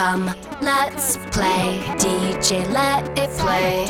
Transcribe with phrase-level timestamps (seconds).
[0.00, 0.30] Come,
[0.62, 1.78] let's play.
[1.98, 3.86] DJ, let it play.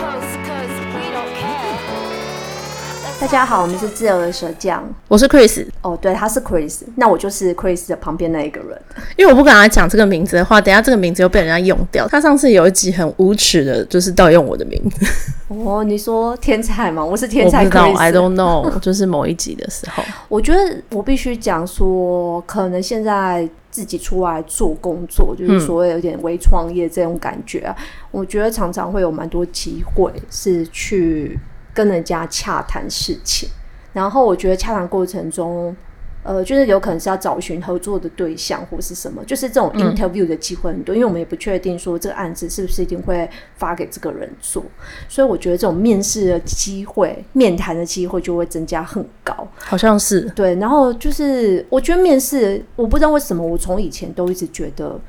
[3.20, 5.64] 大家好，我们是自由的蛇酱，我是 Chris。
[5.82, 8.76] 哦，对，他是 Chris，那我就是 Chris 的旁边那一个人。
[9.16, 12.08] 因为我不敢他讲这个名字的话，等下这个名字又被人家用掉。
[12.08, 15.06] 他上次有一集很无耻的，就是盗用我的名字。
[15.46, 17.04] 哦，你说天才吗？
[17.04, 18.76] 我是天才不知道，I don't know。
[18.80, 20.58] 就是某一集的时候， 我觉得
[20.90, 27.74] 我必须讲说，可能现在自己出来做工作，就是所谓有点微创业这种感觉啊。
[27.78, 31.38] 嗯、我觉得常常会有蛮多机会是去。
[31.72, 33.48] 跟人家洽谈事情，
[33.92, 35.74] 然后我觉得洽谈过程中，
[36.22, 44.62] 呃，就是有可能是要找寻合作的对象或是什么，就是这种 interview 的机会很多，嗯、因为我们也不确定说这个案子是不是一定会发给这个人做，
[45.08, 50.54] 所以我觉得这种面试的机会、面谈的机会就会增加很高，好像是对。
[50.56, 55.00] 然后就是我觉得面试，我不知道为什么，我从以前都一直觉得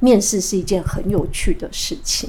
[0.00, 2.28] 面试是一件很有趣的事情，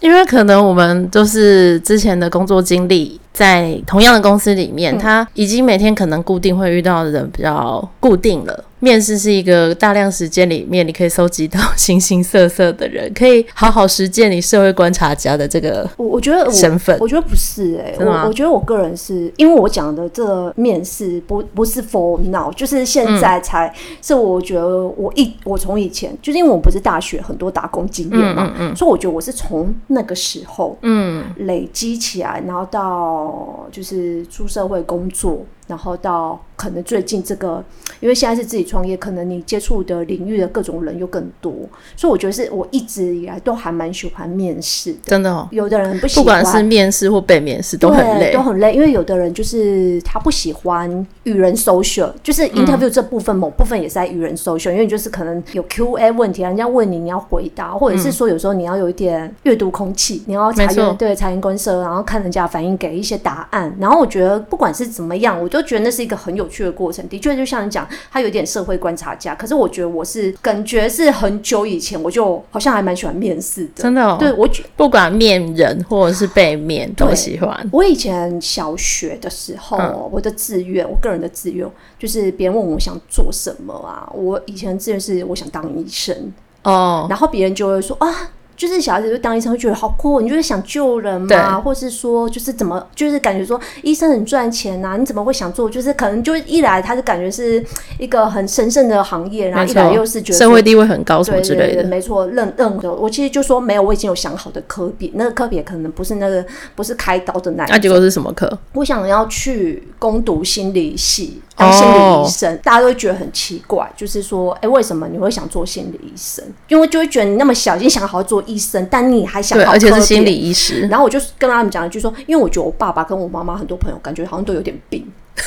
[0.00, 3.20] 因为可能我们都是之前的工作经历。
[3.36, 8.64] 在同样的公司里面，他已经每天可能固定会遇到的人比较固定了。
[8.78, 16.96] 面试是一个大量时间里面，你可以收集到形形色色的人，可以好好实践你社会观察家的这个 我我觉得身份。
[17.00, 24.14] 我觉得不是哎、欸，我我觉得我个人是因为我讲的这个面试不不是 for now，就是现在才、嗯、是。
[24.14, 35.44] 我觉得我一我从以前就是因为我不是大学很多打工经验嘛，嗯嗯嗯，所以我觉得我是从那个时候嗯累积起来，然后到哦就是出社会工作。
[35.66, 37.62] 然后到可能最近这个，
[38.00, 41.52] 因为现在是自己创业，可能你接触的领域的各种人又更多，
[41.96, 44.98] 所以我觉得是我一直以来都还蛮喜欢面试的。
[45.04, 48.74] 真的哦，有的人不喜欢，不管是面试或被面试都很累，都很累。
[48.74, 63.74] 因为有的人就是他不喜欢与人 social，就是 interview 这部分、嗯、某部分也是在与人 social，因为就是可能有 Q&A 问题，人家问你你要回答，或者是说有时候你要有一点阅读空气，你要察言对察言观色，然后看人家反应给一些答案。
[63.78, 67.06] 然后我觉得不管是怎么样，我都觉得那是一个很有趣的过程。
[67.08, 69.34] 的确，就像你讲，他有点社会观察家。
[69.34, 73.82] 可是我觉得我是感觉是很久以前，我就好像还蛮喜欢面试的。
[73.82, 77.68] 真的哦，对我觉不管面人或者是被面都喜欢。
[77.72, 81.66] 我以前小学的时候，嗯、我的志愿，我个人的志愿
[81.98, 86.32] 就是别人问我想做什么啊，我以前的志愿是我想当医生
[86.62, 88.30] 哦，然后别人就会说啊。
[88.56, 95.68] 就是小孩子就当医生会觉得好酷，你就是想救人嘛，或是说就是怎么就是感觉说医生很赚钱呐、啊，你怎么会想做？
[95.68, 97.62] 就是可能就一来他就感觉是
[97.98, 101.84] 一个很神圣的行业，然后一来又是觉得社会地位很高什么之类的。
[101.84, 107.64] 没错，任任何我其实就说没有，我已经有想好的科别，那个科别可能不是那个不是开刀的那。
[107.66, 108.50] 那结果是什么科？
[108.72, 111.42] 我想要去攻读心理系。
[111.58, 112.62] 当心理医生，oh.
[112.62, 116.44] 大家都会觉得很奇怪，就是说，哎、欸，为什么你会想做心理医生？
[116.68, 120.86] 因为就会觉得你那么小已经想好好做医生，但你还想对，而且是心理医师。
[120.88, 125.06] 然后我就跟他们讲一句说，因为我觉得我爸爸跟我妈妈很多朋友感觉好像都有点病。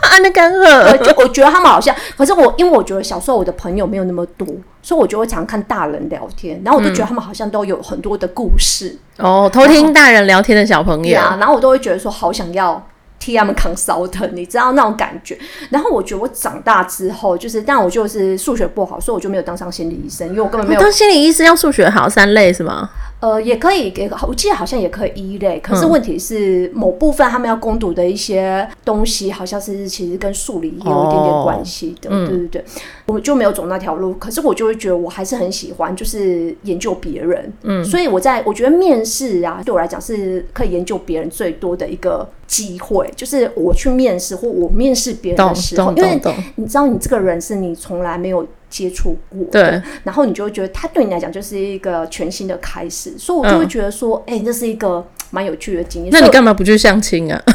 [0.00, 4.46] 啊，那干涸，就我觉得他们好像，可是我因为我觉得小时候我的朋友没有那么多，
[4.82, 12.82] 所以我就会常看大人聊天，然后我就觉得他们好像都有很多的故事、嗯、哦，偷听大人聊天的小朋友，然后我都会觉得说，好想要。
[13.18, 15.38] 替他们扛烧疼你知道那种感觉。
[15.70, 20.80] 然后我觉得我长大之后，就是，但我就是数学不好，所以我就没有当上心理医生，因为我根本没有。
[20.80, 22.88] 当心理医生要数学好，三类是吗？
[23.20, 34.14] 呃，也可以给，我记得好像也可以一类，可是问题是某部分他们要攻读的一些东西，好像是其实跟数理也有一点点关系的，哦、对对对，嗯、我就没有走那条路。
[34.14, 46.20] 可是我就会觉得我还是很喜欢，就是研究别人，嗯，所以我在我觉得面试啊，对我来讲是可以研究别人最多的一个机会，就是我去面试或我面试别人的时候，因为
[46.54, 48.46] 你知道你这个人是你从来没有。
[48.70, 56.12] 接触过，对，然后你就会觉得他对你来讲就是一个全新的开始，所以我就会觉得说，哎、嗯，这是一个蛮有趣的经验。
[56.12, 57.42] 那你干嘛不去相亲啊？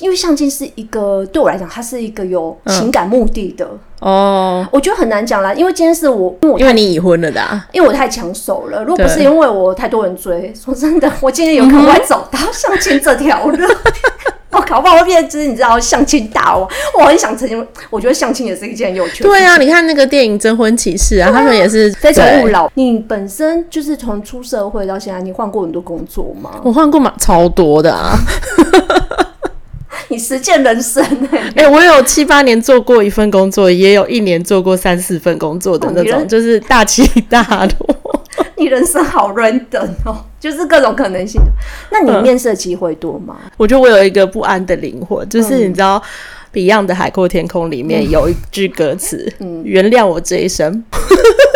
[0.00, 3.64] 因为相亲是一个对我来讲，它是一个有情感目的的、
[4.00, 4.68] 嗯、哦。
[4.72, 8.82] 我觉得很难讲啦，因为今天是我，因为我因为你已婚了的、啊，因为我太抢手了。
[8.82, 13.56] 如果不是因为我太多人追，说真的，我今天有可能会走到相亲这条路。
[14.74, 14.80] 嗯我靠！
[14.82, 16.68] 不好会变成你知道相亲大王，
[16.98, 19.28] 我很想曾经，我觉得相亲也是一件有趣的。
[19.28, 22.70] 对啊，你看那个电影《征婚启事》啊，啊他们也是非诚勿扰。
[22.74, 26.60] 你本身就是从出社会到现在，你换过很多工作吗？
[26.64, 28.18] 我换过蛮超多的啊！
[30.08, 31.38] 你实践人生哎、欸！
[31.56, 37.42] 哎、欸，我有七八年做过一份工作，也有一年做过三四份工作的那种，哦、就是大起大
[37.78, 38.13] 落。
[38.56, 41.40] 你人生好 random 哦， 就是各种可能性。
[41.90, 43.36] 那你面试的机会多吗？
[43.44, 43.50] 嗯？
[43.56, 46.00] 我觉得我有一个不安的灵魂，就是你知道，
[46.52, 50.84] 《Beyond 的海阔天空》里面有一句歌词，嗯，原谅我这一生。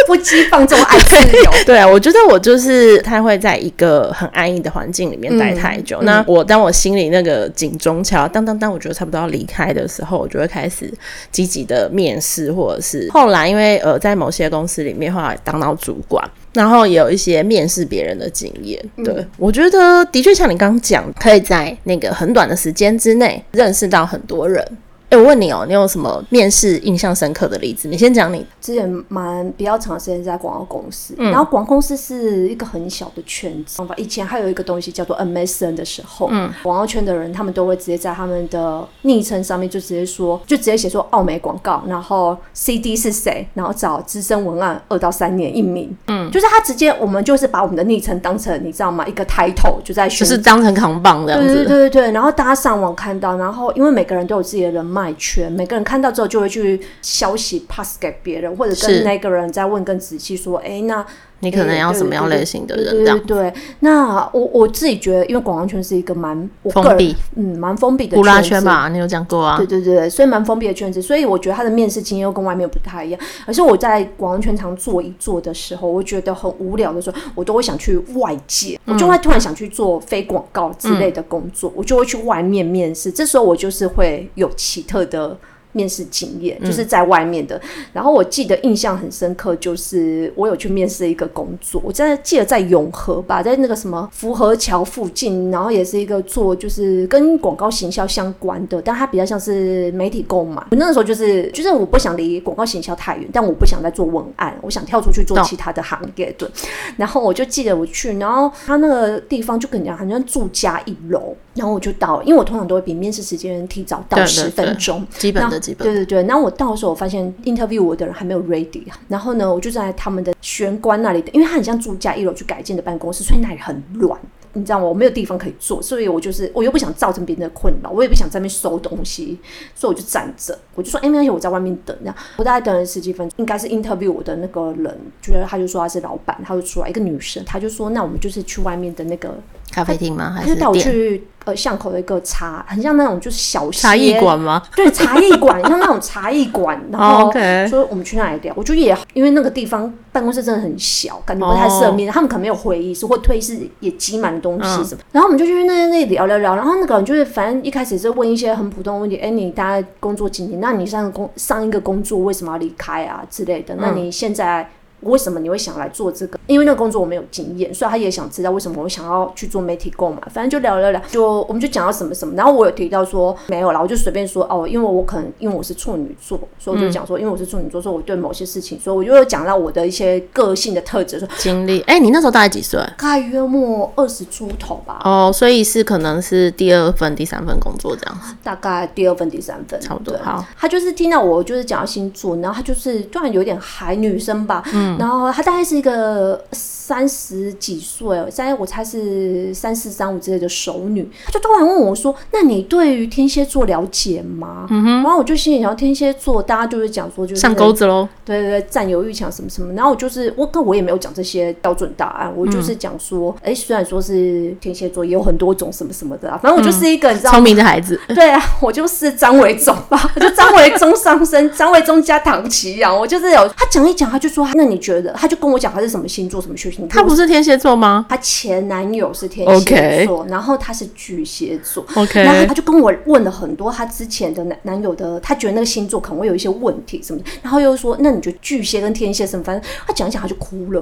[0.09, 1.51] 不羁放纵爱自由。
[1.67, 5.99] 对啊，我觉得我就是太会在一个很安逸的环境里面待太久。
[6.01, 10.91] 嗯、那我当我心里那个警钟敲当当当，我觉得差不多要离开的时候，我就会开始
[11.31, 16.27] 积极的面试，或者是后来因为呃在某些公司里面后来当到主管，
[16.59, 18.85] 然后也有一些面试别人的经验。
[19.05, 24.67] 对、嗯、我觉得的确像你刚刚讲，可以在那个很短的时间之内认识到很多人。
[25.11, 27.89] 哎、欸，我问你哦、喔，你有什么面试印象深刻的例子？
[27.89, 28.45] 你先讲你。
[28.61, 33.83] 之前蛮比较长时间在广告公司，嗯、然后广告公司是一个很小的圈子。
[33.97, 49.07] 以前还有一个东西叫做 MSN 的时候，嗯，广告圈的人他们都会直接在他们的昵称上面就直接说，就直接写说奥美广告，然后 CD 是谁，然后找资深文案二到三年一名，嗯，就是他直接我们就是把我们的昵称当成你知道吗？
[49.09, 51.47] 一个 title 就在选，就是当成扛棒这样子。
[51.47, 54.98] 对对对对对，然后大家上网看到，然后因为每个人都有自己的人脉。
[54.99, 61.07] 卖圈，每个人看到之后就会去消息 pass 给别人，或者跟那个人再问更仔细说，哎，那。
[61.41, 63.05] 你可能要什么样类型的人？
[63.05, 69.57] 对对对，那我我自己觉得，因为广告圈是一个蛮封闭，嗯，蛮封闭的圈吧，你有讲过啊？
[69.57, 73.21] 对对对，所以蛮封闭的圈子，所以我觉得他的面试经验又跟外面不太一样。
[73.47, 83.13] 而是我在广告圈常做一做的时候，我觉得很无聊的时候，我都会想去外界，我就会突然想去做非广告之类的工作，我就会去外面面试。
[83.13, 85.37] 这时候我就是会有奇特的。
[85.73, 100.63] 面试经验就是在外面的，嗯、然后我记得印象很深刻，就是我有去面试一个工作，我在记得在永和吧，在那个什么福和桥附近，然后也是一个做就是跟广告行销相关的，但它比较像是媒体购买。
[100.71, 106.35] 我那个时候就是就是我不想离广告行销太远，但我不想再做文案，我想跳出去做其他的行业。
[106.39, 106.49] 对，
[106.97, 115.87] 然后我就记得我去，然后他那个地方就跟你讲好像住家一楼，然后我就到，因为我通常都会比面试时间提早到十分钟，基本的基本。
[115.87, 124.19] 对对对，然后我到的时候，我发现 interview 我的人还没有 ready，然后呢，我就在他们的玄关那里，因为他很像住家一楼去改建的办公室，所以那里很乱。
[124.55, 124.87] 你知道吗？
[124.87, 129.39] 我没有地方可以坐，所以我就是我又不想造成别人的困扰，我也不想在那边收东西，
[129.75, 130.59] 所以我就站着。
[130.75, 131.95] 我就说，哎，没关系，我在外面等。
[132.01, 139.39] 这样我大概等了十几分钟，应该是 interview 我的那个人，觉得他就说他是老板，他就出来一个女生，他就说，那我们就是去外面的那个
[139.71, 140.35] 咖啡厅吗？
[140.37, 144.63] 还是带我去呃巷口的一个茶，很像那种就是小茶艺馆吗？
[144.75, 146.81] 对，茶艺馆，像那种茶艺馆。
[146.91, 147.33] 然后
[147.69, 152.11] 说我们去那里聊，我觉得也因为那个地方办公室真的很小，感觉不太适合面。
[152.11, 155.01] 他们可能没有会议室或会议室也挤满东西什么。
[155.13, 160.61] 然后我们就去那那里聊聊聊，然后那个人就是反正一开始是问一些很普通的问题，哎，你大概工作几年？
[160.61, 163.75] 那你上个工上一个工作为什么要离开啊之类的？
[163.77, 164.69] 那你现在？
[165.01, 166.39] 为什么你会想来做这个？
[166.47, 170.21] 因为那个工作我没有经验，所以他也想知道为什么我想要去做媒体购买。
[170.33, 172.35] 反正就聊聊聊，就我们就讲到什么什么。
[172.35, 181.81] 然后我有提到说没有啦，我就随便说哦，因为我可能因为我是处女座，所以我就讲说，因为我是处女座，所以我对某些事情，所以我就有讲到我的一些个性的特质，说经历。
[181.83, 182.81] 哎、欸，你那时候大概几岁？
[182.81, 185.01] 大概约莫二十出头吧。
[185.05, 188.35] 哦，所以是可能是第二份、第三份工作这样子。
[188.43, 190.17] 大概第二份、第三份，差不多。
[190.23, 195.69] 好，他就是听到我就是讲到星座，然后他就是突然有点嗨女生吧，嗯，然后他大概。
[195.69, 209.75] 是一个三十几岁，三我猜是三四三五之类的熟女，她就突然问我说：“那你对于天蝎座了解吗？”嗯哼，然后我就心里想，天蝎座大家就是讲说就是上钩子喽，对对对，占有欲强什么什么。
[209.75, 218.01] 然后我就是我，可我也没有讲这些标准答案，我就是讲说，哎、嗯，虽然说是天蝎座，也有很多种什么什么的啊，反正我就是一个、嗯、你知道聪明的孩子。
[218.09, 225.13] 对啊，我就是张伟忠吧， 我就张伟忠上身，张伟忠加唐奇阳，我就是有他讲一讲，他就说，那你觉得？
[225.13, 225.59] 他就跟我。
[225.59, 226.87] 讲他是什么星座，什么血型？
[226.87, 228.07] 他不是天蝎座吗？
[228.09, 231.85] 他前男友是天蝎座.然后他是巨蟹座。
[231.97, 239.43] OK，然后他就跟我问了很多他之前的男男友的，他觉得那个星座可能会有一些问题什么的，然后又说，那你觉得巨蟹跟天蝎什么？
[239.43, 240.81] 反正他讲一讲他就哭了。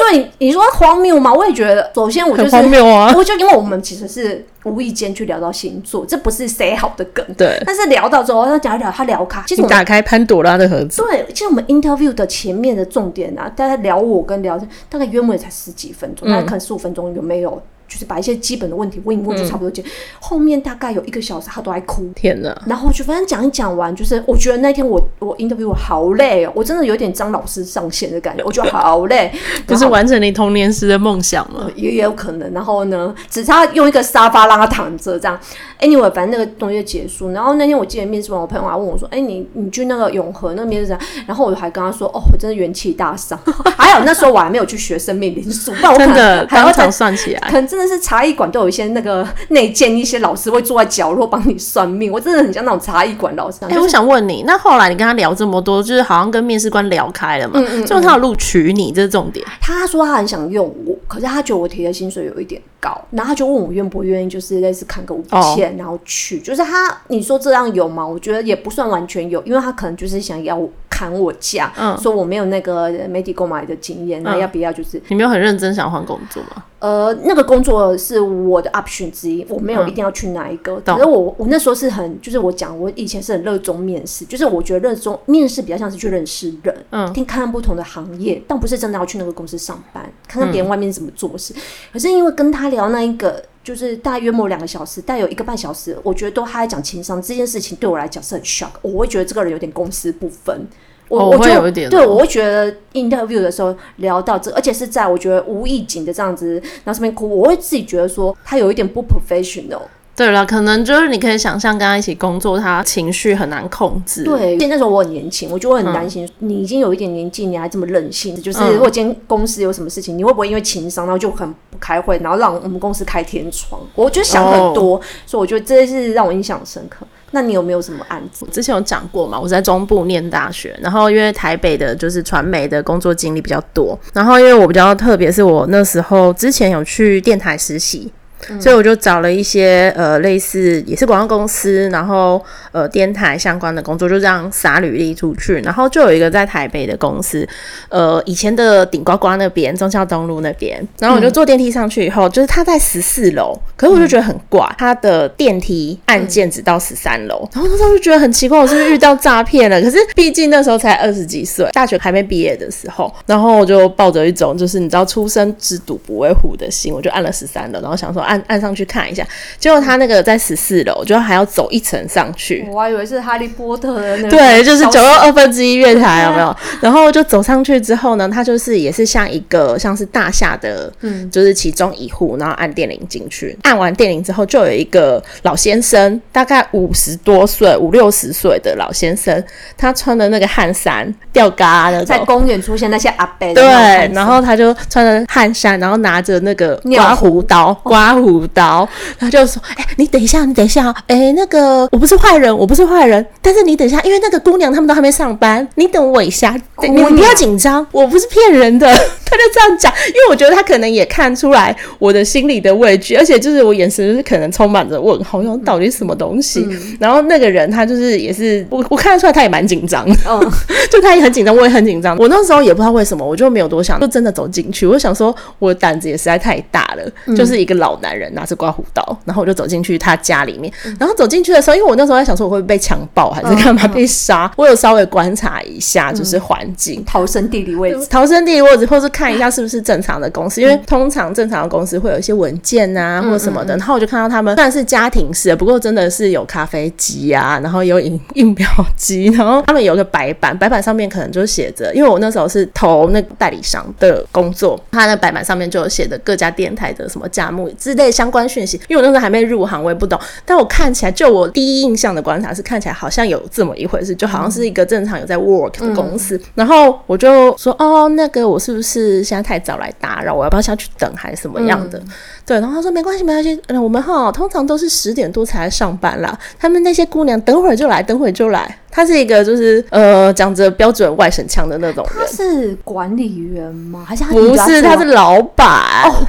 [0.00, 1.32] 所以你说荒谬吗？
[1.32, 3.12] 我也觉得，首先我就是荒谬啊！
[3.16, 7.24] 我就因为我们其实是无意间去聊到星座，这不是谁好的梗。
[7.36, 11.02] 对，但是聊到之后，他讲一聊，他聊卡，其实我打开潘朵拉的盒子。
[11.02, 17.62] 对，其实我们 interview 的前面的重点啊，大家聊我跟聊，大概约莫也才十几分钟，大概可能十五分钟有没有？
[17.90, 19.82] 就是把一些基本的问题问一问就差不多结。
[19.82, 19.84] 嗯、
[20.20, 22.08] 后面大概有一个小时，他都在哭。
[22.14, 22.56] 天哪！
[22.66, 29.32] 然后就反正讲一讲完，就是我觉得那天我我 interview 我好累哦，我真的有点张老师上线的感觉，我觉得好累。
[29.66, 31.68] 不是完成你童年时的梦想吗？
[31.74, 32.52] 也也有可能。
[32.52, 35.36] 然后呢，只差用一个沙发让他躺着这样。
[35.80, 37.30] Anyway，反正那个东西结束。
[37.30, 43.38] 然后那天我记得面试完，我朋友还问我说：“哎、欸，你你去那个永和那边是怎样？”然后我还跟他说：“哦，我真的元气大伤。
[43.76, 53.58] ”还有那时候我还没有去学生命灵数，但我可能真的当场算起来，可能真的是茶艺馆都有一些那个内建一些老师会坐在角落帮你算命，我真的很像那种茶艺馆老师。
[53.62, 57.54] 哎、欸，我想问你，那后来你跟他聊这么多，就是好像跟面试官聊开了嘛？
[57.56, 57.86] 嗯嗯，嗯。
[57.86, 59.44] 最后他有录取你，这是重点。
[59.60, 66.40] 他说他很想用我，可是他觉得我提的薪水有一点高，然后他就问我愿不愿意，就是类似砍个五千，然后去。
[66.40, 68.06] 就是他，你说这样有吗？
[68.06, 75.00] 我觉得也不算完全有，因为他可能就是想要砍我价，嗯，说我没有那个媒体购买的经验，那要不要就是？
[75.08, 76.64] 你没有很认真想换工作吗？
[76.80, 80.76] 呃，那个工作是我的 option 之一，我没有一定要去哪一个。
[80.80, 91.52] 可、嗯、是我我那时候是很，就是我讲我以前是很热衷面试，就是我觉得热衷面试比较像是去认识人，嗯，听看看不同的行业，但不是真的要去那个公司上班，看看别人外面怎么做事。
[91.54, 91.60] 嗯、
[91.92, 100.66] 可是因为跟他聊那一个，就是大约莫两个小时，大约有一个半小时，我觉得都他在讲情商这件事情，对我来讲是很 shock，我会觉得这个人有点公私不分。
[101.08, 109.82] 我我会有一点、哦，对，我会觉得 interview 的时候聊到这，而且是在我觉得无意景的这样子，然后上面哭，我会自己觉得说他有一点不 professional。
[110.16, 114.24] 对了，可能就是你可以想象跟他一起工作，他情绪很难控制。
[114.24, 123.80] 对，那时候我很年轻，我就会很担心、嗯，你已经有一点年纪，你还这么任性，就是如果今天公司有什么事情，你会不会因为情商，然后就很不开会，然后让我们公司开天窗？
[123.94, 127.06] 我就想很多，哦、所以我觉得这是让我印象深刻。
[127.32, 128.44] 那你有没有什么案子？
[128.50, 129.38] 之前有讲过嘛？
[129.40, 138.12] 我在中部念大学，然后因为台北的就是传媒的工作经历比较多，然后因为我比较特别，是我那时候之前有去电台实习。
[138.60, 142.42] 所以我就找了一些呃类似也是广告公司，然后
[142.72, 145.60] 呃电台相关的工作，就这样撒履历出去。
[145.60, 147.46] 然后就有一个在台北的公司，
[147.90, 150.80] 呃以前的顶呱呱那边，中孝东路那边。
[150.98, 157.46] 然后我就坐电梯上去以后，就是他在十四楼，可是我就觉得很怪，他的电梯按键只到十三楼。
[157.52, 159.78] 然后那时候就觉得很奇怪，我是不是遇到诈骗了？
[159.82, 163.12] 可是毕竟那时候才二十几岁，大学还没毕业的时候。
[163.26, 168.22] 然后我就抱着一种就是你知道初生之犊不畏虎的心，我就按了十三楼，然后想说。
[168.30, 169.26] 按按上去看一下，
[169.58, 172.66] 结果他那个在十四楼，就还要走一层上去。
[172.70, 174.30] 我还以为是哈利波特的那个。
[174.30, 176.56] 对，就是九又二分之一月台，有没有？
[176.80, 183.56] 然后就走上去之后呢，他就是也是像一个像是大厦的，嗯，就是其中一户，然后按电铃进去。
[183.62, 189.42] 按完电铃之后，就有一个老先生，大概五十多岁、五六十岁的老先生，
[189.76, 193.52] 他穿的那个汗衫吊嘎的，在公园出现那些阿伯。
[193.54, 193.64] 对，
[194.12, 208.88] 然后他就穿着汗衫，然后拿着那个刮胡刀，刮胡刀，他就说：“哎、欸，你等一下，你等一下，哎、欸，那个我不是坏人，我不是坏人，但是你等一下，因为那个姑娘他们都还没上班，你等我一下，你不要紧张，我不是骗人的。”
[209.30, 216.96] 他就这样讲，因为我觉得他可能也看出来我的心里的畏惧，而且就是我眼神就是可能充满着问号，像到底是什么东西、嗯。
[216.98, 220.40] 然后那个人他就是也是我我看得出来他也蛮紧张的，嗯，
[220.90, 222.16] 就他也很紧张，我也很紧张。
[222.18, 224.86] 我那时候也不知道为什么，我就没有多想，就真的走进去。
[224.86, 230.72] 我想说，我的胆子也实在太大了，嗯、就是一个老男人拿着刮胡刀，然后我就走进去他家里面。
[230.98, 240.00] 然后走进去的时候，因为我那时候在想说我会不会被强暴还是干嘛被杀、嗯，我有稍微观察一下就是环境，逃生地理位置，逃生地理位置，或是看一下是不是正。
[240.00, 243.76] 常的公司，因为通常正常的公司会有一些文件啊，或者什么的。
[243.76, 258.80] 然后我就看到他们虽然是家庭式，不过真的是有咖啡机啊，然后有印印表机，然后他们有个白板，白板上面可能就写着，因为我那时候是投那个代理商的工作，他那白板上面就有写的各家电台的什么价目之类相关讯息。
[258.88, 266.36] 因为我那时候还没入行，我也不懂，但我看起来，就我第一印象的观察是，看起来好像有这么一回事，就好像是一个正常有在 work 的公司。
[266.36, 269.92] 嗯、然后我就说，哦，那个我是不是现在太早来？
[270.00, 271.98] 打扰我要不要下去等还是什么样的？
[271.98, 272.08] 嗯、
[272.46, 276.38] 对，然后他说没关系没关系，嗯，我们哈通常都是十点多才来上班啦。
[276.58, 278.78] 他们那些姑娘等会儿就来，等会儿就来。
[278.90, 282.14] 他是一个就是呃讲着标准外省腔的那种人。
[282.18, 284.04] 他是管理员吗？
[284.06, 284.82] 还是他不是？
[284.82, 285.68] 他是老板。
[286.04, 286.26] 哦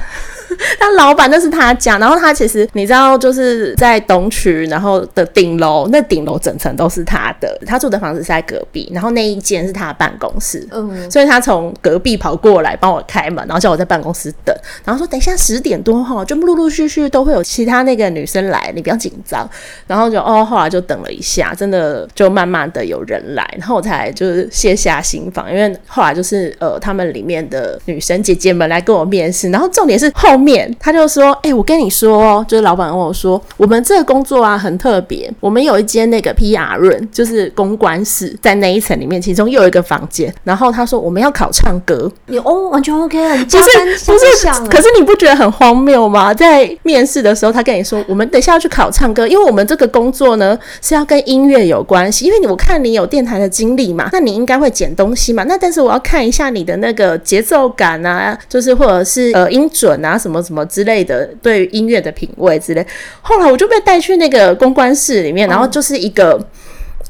[0.78, 7.58] 他老板那是他家，然后他其实你知道就是在东区，然后的顶楼，那顶楼整层都是他的。
[7.66, 10.66] 他住的房子是在隔壁，然后那一间是他的办公室。
[10.70, 14.54] 嗯，所以他从隔壁跑过来帮我开门，然后叫我在办公室等，
[14.84, 19.48] 然后说等一下十点多哈，就陆陆续续都会有其他那个女生来，你不要紧张。
[19.86, 30.41] 然后就哦，后来就等了一下，真的就慢慢的有人来，然后我才就是卸下心防，因为后来就是呃他们里面的女生姐姐们来跟我面试，然后重点是后。
[30.42, 35.32] 面他就说：“哎、欸，我跟你说哦，就是老板跟我说，我们这个工作啊很特别。
[35.40, 40.32] 我们有一间那个 PR room，就是公关室，在那一层里面，其中又有一个房间。
[40.44, 46.34] 然后他说我们要考唱歌，你哦完全 OK 了，不是不是，可是你不觉得很荒谬吗？
[46.34, 52.24] 在面试的时候，他跟你说我们等一下要去考唱歌，因为我们这个工作呢是要跟音乐有关系。
[52.26, 55.44] 因为你我看你有电台的经历嘛， 那你应该会剪东西嘛。
[55.44, 62.86] 那但是我要看一下你的那个节奏感啊，就是或者是呃音准啊什么。”么什么之类的，对于音乐的品味之类。
[63.20, 66.40] 后来我就被带去那个公关室里面，然后就是一个。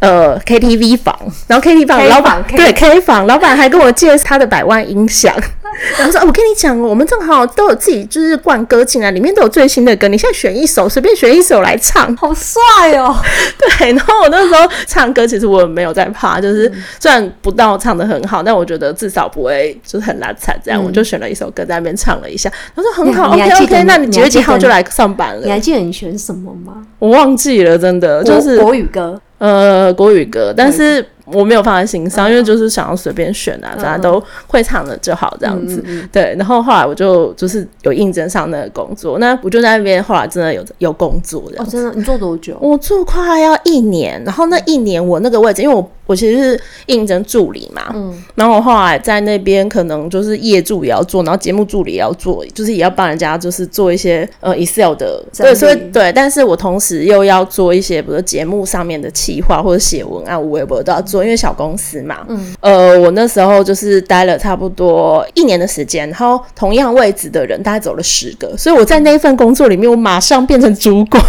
[0.00, 5.34] 呃，KTV 房，然后 KTV 房老板对 K 房老板还跟我借他的百万音响，
[5.96, 12.60] 然后说：“我跟你讲，我们正好都有自己就是灌歌进来，里面都有最新的歌，你现在选一首，随便选一首来唱，好帅
[12.98, 13.14] 哦。
[13.78, 25.42] ”对，然后我那时候唱歌，其实我没有在怕，就是虽然不到唱的很好，但我觉得至少不会就是很难惨这样，我就选了一首歌在那边唱了一下，他说很好，OK OK，那你几月几号就来上班了？
[25.44, 26.84] 你还记得你选什么吗？
[26.98, 29.20] 我忘记了，真的就是国语歌。
[29.42, 35.82] 呃，国语歌，但是我没有放在心上，因为就是想要随便选啊，大家都会唱的就好这样子。
[36.12, 41.66] 对，然后后来我就就是有应征上那个工作，那我就在那边后来真的有有工作这样。
[41.66, 41.92] 哦，真的？
[41.92, 42.56] 你做多久？
[42.60, 45.90] 我做快要一年，然后那一年我那个位置，因为我。
[46.06, 71.22] 我其实是应征助理嘛，嗯，然后我后来在那边可能就是业助也要做，然后节目助理也要做，就是也要帮人家就是做一些呃 Excel 的，对，所以对，但是我同时又要做一些比如说节目上面的企划或者写文案，我也不都要做，因为小公司嘛，嗯，呃，我那时候就是待了差不多一年的时间，然后同样位置的人大概走了十个，所以我在那一份工作里面，我马上变成主管。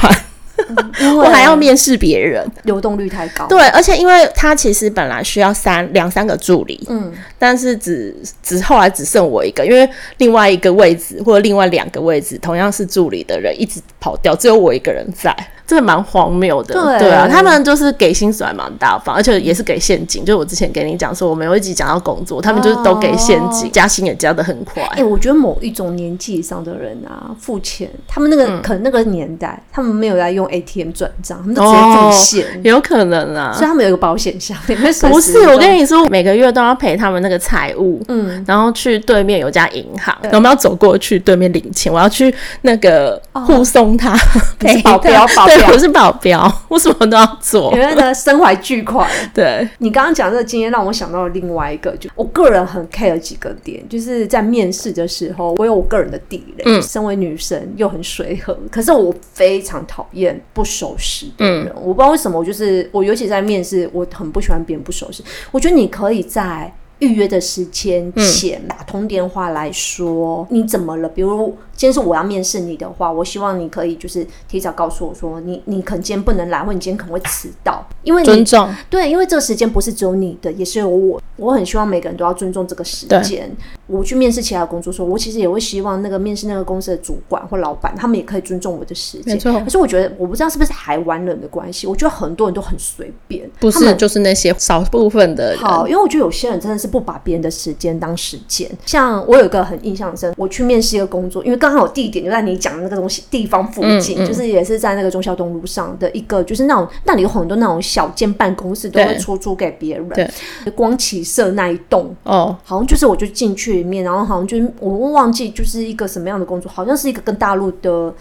[1.17, 3.47] 我还要面试别人，流动率太高。
[3.47, 15.35] 对，而且因为他其实本来需要三两三个助理，嗯，但是只只后来只剩我一个，因为另外一个位置或者另外两个位置同样是助理的人一直跑掉，只有我一个人在。
[15.65, 20.23] 这个蛮荒谬的，对，对啊，他们就是给薪水还蛮大方，而且也是给现金。
[20.25, 24.83] 就是我之前跟你讲说，我们有一集讲到工作，他们就是都给现金，哦、加薪也加的很快。
[24.83, 33.51] 哎、欸，我觉得某一种年纪以上的人啊，付钱，他们那个、嗯、可能那个年代，他们没有在用 ATM 转账，他们都直接付现、哦，有可能啊。
[33.53, 44.13] 所以他们有一个保险箱， 里面不是，我跟你说，每个月都要陪他们那个财务，嗯，然后去对面有家银行，我们要走过去对面领钱，我要去那个护送他，
[44.59, 46.51] 陪、 哦、保镖，保镖，对，我是保镖。
[46.67, 49.09] 我什么都要做，因为呢，身怀巨款。
[49.33, 56.63] 对，你刚刚讲这个经验，让我想到了另外一个，就我个人很 care 几个点，就是在面试的时候，我有我个人的地雷。
[56.65, 61.67] 嗯，身为女生又很随和，可是我非常讨厌不守时的人。
[61.67, 65.23] 嗯，我不知道为什么，我就是我，尤其在面试，我很不喜欢别人不守时。
[65.51, 66.73] 我觉得你可以在
[67.03, 71.09] 预约的时间前打通电话来说，你怎么了？
[71.09, 71.55] 比如。
[71.75, 81.19] 今天是我要面试你的话，我希望你可以就是提早告诉我说你你可能今天不能来，或者你今天可能会迟到，因为你尊重对，因为这个时间不是只有你的，也是有我。
[81.35, 83.51] 我很希望每个人都要尊重这个时间。
[83.87, 89.37] 我去面试其他的工作的时候，我其实也会希望那个面试那个公司的主管或老板，他们也可以尊重我的时间。
[89.39, 95.59] 可是我觉得，我不知道是不是台湾人的关系，我觉得很多人都很随便，不是就是那些少部分的人。
[95.59, 98.69] 好，因为我觉得有些人真的是不把别人的时间当时间。
[98.85, 102.43] 像我有一个很印象深，我去面试一个工作，因为刚好有地点就在。
[102.43, 110.09] 你讲的那个东西，地方附近、嗯嗯、就是也是在那个忠孝东路上的一个，就是那种那里有很多那种小间办公室，都会出租给别人。
[110.09, 110.29] 对，
[110.75, 118.13] 光启社那一栋哦，好像就是我就进去里面，然后好像就是我忘记就是一个什么样的工作，好像是一个跟大陆的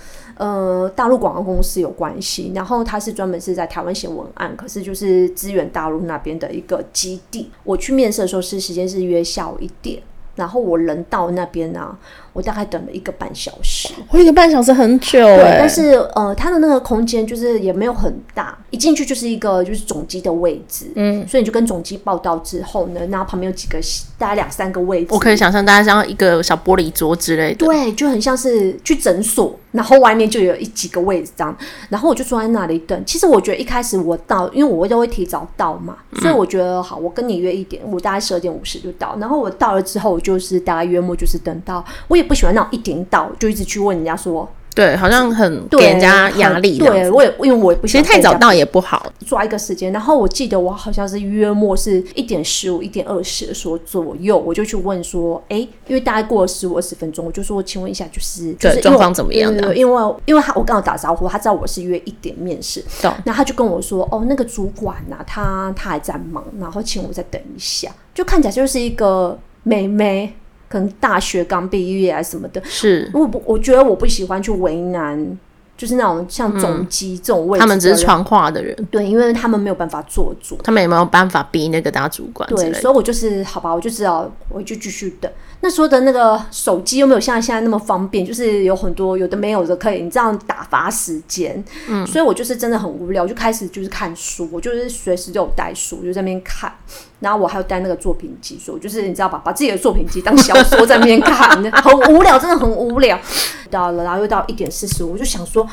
[0.42, 7.48] 呃大陆广告公司有关系，然后他是专门是在台湾写文案，可是就是支援大陆那边的一个基地。
[7.62, 10.02] 我去面试的时候是时间是约下午一点，
[10.34, 11.96] 然后我人到那边呢。
[12.32, 15.18] 我大概等了一个半小时，我一个半小时很久。
[15.20, 23.78] 对，但是呃，它的那个空间就是也没有很大，一进去就是一个就是总机的位置，嗯，所以你就跟总机报到之后呢，然后旁边有几个
[24.16, 31.54] 大概两三个位置，我可以想象大家像一个小玻璃桌之类的，对，就很像是去诊所，然后外面就有一几个位置这样，
[31.90, 32.98] 然后我就坐在那里等。
[33.04, 42.21] 其实我觉得一开始我到，因为我都会提早到嘛，所以我觉得好，我跟你约一点，我大概十二点五十就到，然后我到了之后，我就是大概约莫就是等到我也。
[42.22, 46.78] 不喜欢那种一点到就一直去问人家说，对，好像很给人家压力。
[46.78, 49.92] 对，我也因为我其实太早到也不好，抓一个时间。
[49.92, 55.56] 然后我记得我好像是约莫是一点十五、一点二十的时候左右，我就去问说，哎，
[55.86, 59.76] 因为大概过了十五二十分钟，我就说，请问一下，就是就是状况怎么样的？
[59.76, 62.82] 因为因为他我刚好打招呼，他知道我是约一点面试，
[63.26, 67.90] 那他就跟我说，哦，那个主管呐、啊，他他还在忙，然后请我再等一下。
[68.14, 70.34] 就看起来就是一个妹妹。
[70.72, 73.10] 可能大学刚毕业啊什么的，是。
[73.12, 75.38] 我不，我觉得我不喜欢去为难，
[75.76, 85.30] 就是那种像总机这种位置、嗯，他们只是传话的人，对，因为他们没有办法做主，他们也没有办法逼那个大主管，对，所以我就是好吧，我就知道，我就继续等。
[85.60, 96.72] 那时候的那个手机又没有像现在那么方便，就是有很多有的没有的可以你这样打发时间，嗯，所以我就是真的很无聊，就开始就是看书，我就是随时都有带书，就在那边看。
[97.22, 103.18] 然后我还要带那个作品集，说就是你知道吧，把自己的作品集当小说在那边看，很无聊，真的很无聊。
[103.70, 105.66] 到了，然后又到一点四十五，我就想说。